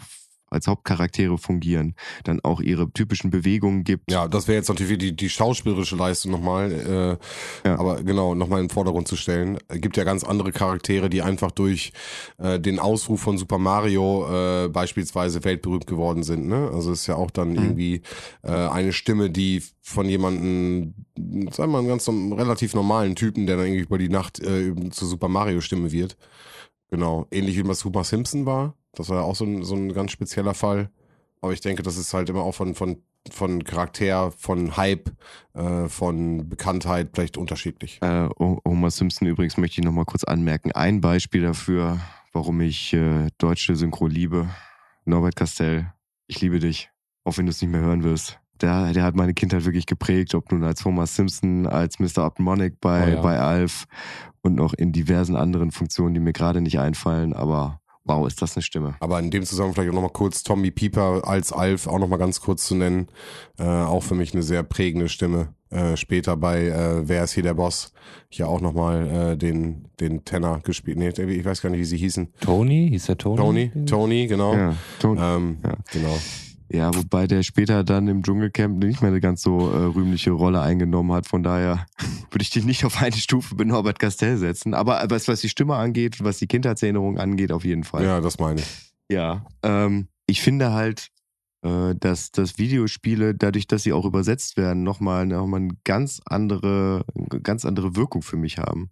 [0.50, 4.12] als Hauptcharaktere fungieren, dann auch ihre typischen Bewegungen gibt.
[4.12, 7.80] Ja, das wäre jetzt natürlich die, die schauspielerische Leistung nochmal, äh, Ja.
[7.80, 9.58] aber genau, nochmal in den Vordergrund zu stellen.
[9.68, 11.91] Es gibt ja ganz andere Charaktere, die einfach durch
[12.38, 16.48] äh, den Ausruf von Super Mario äh, beispielsweise weltberühmt geworden sind.
[16.48, 16.70] Ne?
[16.74, 18.02] Also es ist ja auch dann irgendwie
[18.43, 23.58] äh, eine Stimme, die von jemandem, sagen wir mal, einen ganz relativ normalen Typen, der
[23.58, 26.18] dann irgendwie über die Nacht äh, zur Super Mario Stimme wird.
[26.89, 28.76] Genau, ähnlich wie das Super Simpson war.
[28.98, 30.89] Das war ja auch so ein, so ein ganz spezieller Fall.
[31.41, 32.98] Aber ich denke, das ist halt immer auch von, von,
[33.30, 35.12] von Charakter, von Hype,
[35.54, 38.02] äh, von Bekanntheit vielleicht unterschiedlich.
[38.02, 40.72] Äh, Homer Simpson übrigens möchte ich nochmal kurz anmerken.
[40.72, 42.00] Ein Beispiel dafür,
[42.34, 44.50] warum ich äh, deutsche Synchro liebe.
[45.06, 45.93] Norbert Castell,
[46.26, 46.89] ich liebe dich,
[47.24, 48.39] auch wenn du es nicht mehr hören wirst.
[48.60, 52.24] Der, der hat meine Kindheit wirklich geprägt, ob nun als Homer Simpson, als Mr.
[52.26, 53.22] Upmonic bei, Oh ja.
[53.22, 53.86] bei Alf
[54.41, 57.34] und noch in diversen anderen Funktionen, die mir gerade nicht einfallen.
[57.34, 58.95] Aber wow, ist das eine Stimme.
[58.99, 62.41] Aber in dem Zusammenhang vielleicht auch nochmal kurz Tommy Pieper als Alf auch nochmal ganz
[62.41, 63.08] kurz zu nennen.
[63.60, 65.49] Äh, auch für mich eine sehr prägende Stimme.
[65.70, 67.91] Äh, später bei äh, Wer ist hier der Boss?
[68.30, 70.97] Hier auch nochmal äh, den, den Tenor gespielt.
[70.97, 72.34] Nee, ich weiß gar nicht, wie sie hießen.
[72.39, 72.88] Tony?
[72.91, 73.38] Hieß der Tony?
[73.38, 74.53] Tony, Tony, genau.
[74.53, 75.74] Ja, Ton, Ähm, Ja.
[75.91, 76.18] Genau.
[76.70, 80.61] Ja, wobei der später dann im Dschungelcamp nicht mehr eine ganz so äh, rühmliche Rolle
[80.61, 81.26] eingenommen hat.
[81.26, 81.86] Von daher
[82.32, 84.74] würde ich dich nicht auf eine Stufe mit Norbert Castell setzen.
[84.74, 88.03] Aber was, was die Stimme angeht, was die Kindheitserinnerung angeht, auf jeden Fall.
[88.03, 88.93] Ja, das meine ich.
[89.09, 91.07] Ja, ähm, ich finde halt,
[91.63, 96.22] äh, dass, dass Videospiele, dadurch, dass sie auch übersetzt werden, nochmal noch mal eine ganz
[96.26, 98.91] andere, eine ganz andere Wirkung für mich haben.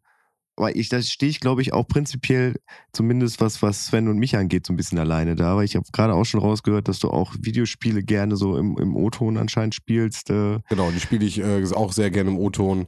[0.57, 2.55] Aber ich, da stehe ich, glaube ich, auch prinzipiell,
[2.93, 5.57] zumindest was, was Sven und mich angeht, so ein bisschen alleine da.
[5.57, 8.95] Weil ich habe gerade auch schon rausgehört, dass du auch Videospiele gerne so im, im
[8.95, 10.29] O-Ton anscheinend spielst.
[10.29, 12.87] Äh, Genau, die spiele ich äh, auch sehr gerne im O-Ton.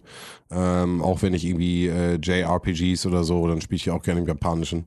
[0.49, 4.27] Ähm, auch wenn ich irgendwie äh, JRPGs oder so, dann spiele ich auch gerne im
[4.27, 4.85] Japanischen.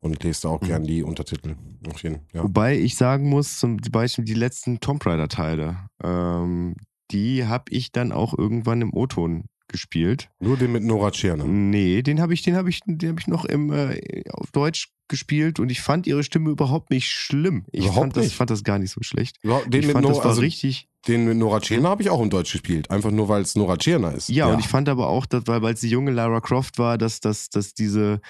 [0.00, 0.66] Und lese da auch Mhm.
[0.66, 1.56] gerne die Untertitel.
[1.90, 2.42] Auf jeden, ja.
[2.44, 6.76] Wobei ich sagen muss, zum Beispiel die letzten Tomb Raider-Teile, ähm,
[7.10, 10.30] die habe ich dann auch irgendwann im O-Ton gespielt.
[10.40, 11.44] Nur den mit Nora Tschirner.
[11.44, 14.88] Nee, den habe ich, den habe ich, den habe ich noch im, äh, auf Deutsch
[15.08, 17.64] gespielt und ich fand ihre Stimme überhaupt nicht schlimm.
[17.72, 18.36] Ich Überhaupt fand das, nicht?
[18.36, 19.36] fand das gar nicht so schlecht.
[19.42, 20.88] Ja, den ich mit fand, Nora, das war also richtig.
[21.06, 22.90] Den mit Nora Tschirner habe ich auch im Deutsch gespielt.
[22.90, 24.28] Einfach nur, weil es Nora Tschirner ist.
[24.28, 26.98] Ja, und ich fand aber auch, dass, weil weil es die junge Lara Croft war,
[26.98, 28.20] dass, dass, dass diese,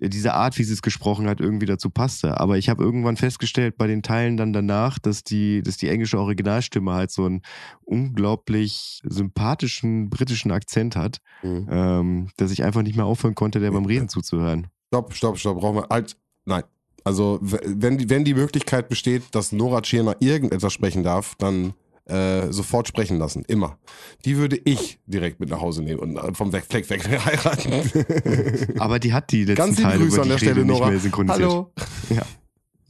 [0.00, 2.38] diese Art, wie sie es gesprochen hat, irgendwie dazu passte.
[2.38, 6.18] Aber ich habe irgendwann festgestellt bei den Teilen dann danach, dass die, dass die englische
[6.18, 7.42] Originalstimme halt so einen
[7.84, 11.66] unglaublich sympathischen britischen Akzent hat, Mhm.
[11.70, 14.68] ähm, dass ich einfach nicht mehr aufhören konnte, der beim Reden zuzuhören.
[14.88, 15.58] Stopp, stopp, stopp.
[15.60, 15.86] Brauchen wir.
[15.90, 16.16] Halt.
[16.44, 16.62] Nein.
[17.04, 21.74] Also, wenn die, wenn die Möglichkeit besteht, dass Nora Tschirner irgendetwas sprechen darf, dann
[22.08, 23.44] äh, sofort sprechen lassen.
[23.46, 23.78] Immer.
[24.24, 28.78] Die würde ich direkt mit nach Hause nehmen und äh, vom Fleck weg heiraten.
[28.78, 30.90] Aber die hat die letzten Ganz liebe Teile Grüße an der Stelle, Nora.
[30.90, 31.50] mehr synchronisiert.
[31.50, 31.72] Hallo.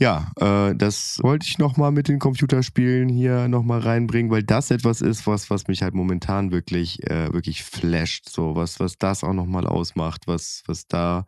[0.01, 5.01] Ja, äh, das wollte ich nochmal mit den Computerspielen hier nochmal reinbringen, weil das etwas
[5.01, 8.29] ist, was, was mich halt momentan wirklich, äh, wirklich flasht.
[8.29, 11.27] So, was, was das auch nochmal ausmacht, was, was da,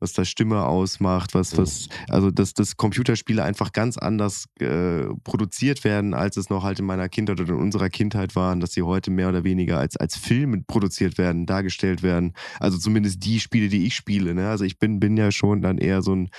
[0.00, 5.84] was da Stimme ausmacht, was, was, also dass, dass Computerspiele einfach ganz anders äh, produziert
[5.84, 8.82] werden, als es noch halt in meiner Kindheit oder in unserer Kindheit waren, dass sie
[8.82, 12.32] heute mehr oder weniger als, als Filme produziert werden, dargestellt werden.
[12.60, 14.34] Also zumindest die Spiele, die ich spiele.
[14.34, 14.48] Ne?
[14.48, 16.30] Also ich bin, bin ja schon dann eher so ein,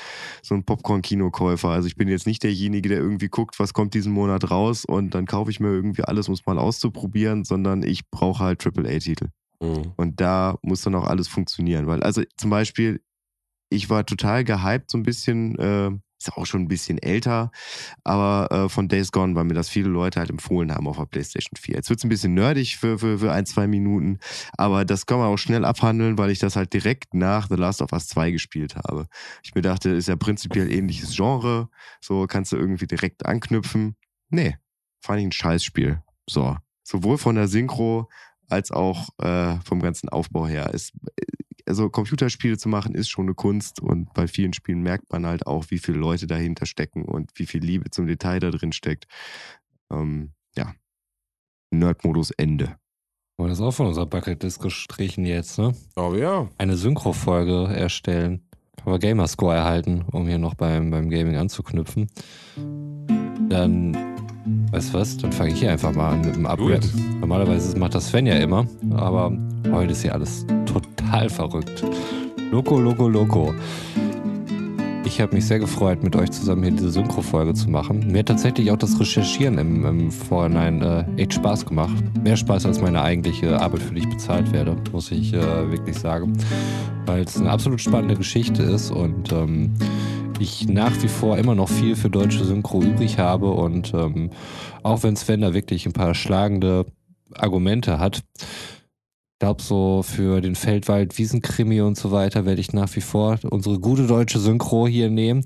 [0.41, 1.69] so ein Popcorn-Kinokäufer.
[1.69, 5.13] Also ich bin jetzt nicht derjenige, der irgendwie guckt, was kommt diesen Monat raus und
[5.15, 9.27] dann kaufe ich mir irgendwie alles, um es mal auszuprobieren, sondern ich brauche halt AAA-Titel.
[9.61, 9.93] Mhm.
[9.97, 11.87] Und da muss dann auch alles funktionieren.
[11.87, 13.01] Weil, also zum Beispiel,
[13.69, 17.51] ich war total gehypt, so ein bisschen, äh, ist auch schon ein bisschen älter,
[18.03, 21.05] aber äh, von Days Gone, weil mir das viele Leute halt empfohlen haben auf der
[21.05, 21.75] PlayStation 4.
[21.75, 24.19] Jetzt wird es ein bisschen nerdig für, für, für ein, zwei Minuten,
[24.57, 27.81] aber das kann man auch schnell abhandeln, weil ich das halt direkt nach The Last
[27.81, 29.07] of Us 2 gespielt habe.
[29.43, 31.69] Ich mir dachte, ist ja prinzipiell ähnliches Genre,
[32.01, 33.95] so kannst du irgendwie direkt anknüpfen.
[34.29, 34.57] Nee,
[34.99, 36.03] fand ich ein Scheißspiel.
[36.29, 38.09] So, sowohl von der Synchro
[38.49, 40.71] als auch äh, vom ganzen Aufbau her.
[40.73, 40.91] Es,
[41.69, 45.45] also Computerspiele zu machen ist schon eine Kunst und bei vielen Spielen merkt man halt
[45.45, 49.05] auch, wie viele Leute dahinter stecken und wie viel Liebe zum Detail da drin steckt.
[49.91, 50.73] Ähm, ja.
[51.71, 52.75] Nerd-Modus Ende.
[53.37, 55.73] Wollen das auch von unserer Bucketlist gestrichen jetzt, ne?
[55.95, 56.49] Aber ja.
[56.57, 58.43] Eine Synchro-Folge erstellen.
[58.81, 62.09] Haben wir Gamerscore erhalten, um hier noch beim, beim Gaming anzuknüpfen.
[63.47, 63.95] Dann,
[64.71, 65.17] weißt du was?
[65.17, 66.87] Dann fange ich hier einfach mal an mit dem Upgrade.
[67.19, 69.37] Normalerweise macht das Sven ja immer, aber
[69.71, 71.83] heute ist hier alles total verrückt.
[72.51, 73.53] Loco, Loco, Loco.
[75.05, 78.11] Ich habe mich sehr gefreut, mit euch zusammen hier diese Synchro-Folge zu machen.
[78.11, 81.95] Mir hat tatsächlich auch das Recherchieren im, im Vorhinein äh, echt Spaß gemacht.
[82.23, 85.97] Mehr Spaß, als meine eigentliche Arbeit, für die ich bezahlt werde, muss ich äh, wirklich
[85.97, 86.37] sagen.
[87.07, 89.73] Weil es eine absolut spannende Geschichte ist und ähm,
[90.43, 93.51] ich nach wie vor immer noch viel für deutsche Synchro übrig habe.
[93.51, 94.31] Und ähm,
[94.83, 96.85] auch wenn Sven da wirklich ein paar schlagende
[97.33, 102.93] Argumente hat, ich glaube, so für den Feldwald, Wiesenkrimi und so weiter werde ich nach
[102.95, 105.43] wie vor unsere gute deutsche Synchro hier nehmen.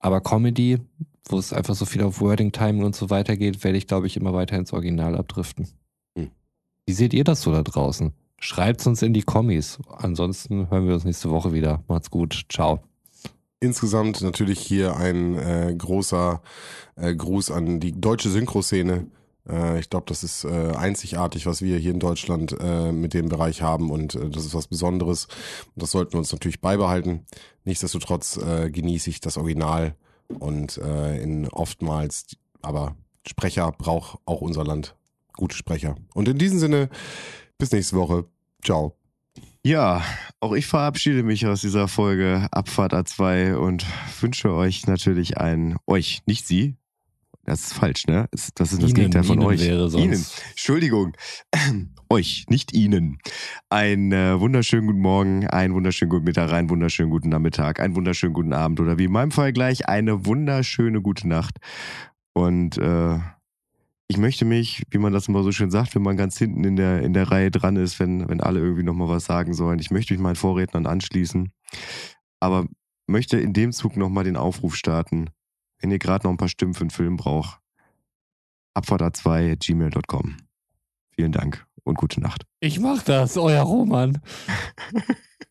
[0.00, 0.78] Aber Comedy,
[1.28, 4.08] wo es einfach so viel auf Wording, Timing und so weiter geht, werde ich, glaube
[4.08, 5.68] ich, immer weiter ins Original abdriften.
[6.16, 6.30] Hm.
[6.86, 8.12] Wie seht ihr das so da draußen?
[8.40, 9.78] Schreibt uns in die Kommis.
[9.98, 11.84] Ansonsten hören wir uns nächste Woche wieder.
[11.86, 12.46] Macht's gut.
[12.48, 12.80] Ciao.
[13.60, 16.42] Insgesamt natürlich hier ein äh, großer
[16.96, 19.06] äh, Gruß an die deutsche Synchroszene.
[19.46, 23.28] Äh, ich glaube, das ist äh, einzigartig, was wir hier in Deutschland äh, mit dem
[23.28, 25.28] Bereich haben und äh, das ist was Besonderes.
[25.76, 27.26] Das sollten wir uns natürlich beibehalten.
[27.64, 29.94] Nichtsdestotrotz äh, genieße ich das Original
[30.38, 32.28] und äh, in oftmals,
[32.62, 32.96] aber
[33.26, 34.96] Sprecher braucht auch unser Land
[35.34, 35.96] gute Sprecher.
[36.14, 36.88] Und in diesem Sinne,
[37.58, 38.24] bis nächste Woche.
[38.64, 38.99] Ciao.
[39.64, 40.02] Ja,
[40.40, 43.84] auch ich verabschiede mich aus dieser Folge Abfahrt A2 und
[44.20, 46.76] wünsche euch natürlich ein, euch, nicht sie.
[47.44, 48.26] Das ist falsch, ne?
[48.30, 49.60] Das ist das Ihnen, Gegenteil von Ihnen euch.
[49.60, 50.24] wäre sonst- Ihnen.
[50.50, 51.12] Entschuldigung.
[52.08, 53.18] euch, nicht Ihnen.
[53.68, 58.32] Einen äh, wunderschönen guten Morgen, einen wunderschönen guten Mittag, einen wunderschönen guten Nachmittag, einen wunderschönen
[58.34, 61.58] guten Abend oder wie in meinem Fall gleich eine wunderschöne gute Nacht.
[62.32, 63.18] Und äh,
[64.10, 66.74] ich möchte mich, wie man das immer so schön sagt, wenn man ganz hinten in
[66.74, 69.92] der, in der Reihe dran ist, wenn, wenn alle irgendwie nochmal was sagen sollen, ich
[69.92, 71.52] möchte mich meinen Vorrednern anschließen.
[72.40, 72.66] Aber
[73.06, 75.30] möchte in dem Zug nochmal den Aufruf starten,
[75.78, 77.60] wenn ihr gerade noch ein paar Stimmen für einen Film braucht.
[78.76, 80.38] Abfahrt2 gmail.com.
[81.14, 82.46] Vielen Dank und gute Nacht.
[82.58, 84.20] Ich mach das, euer Roman.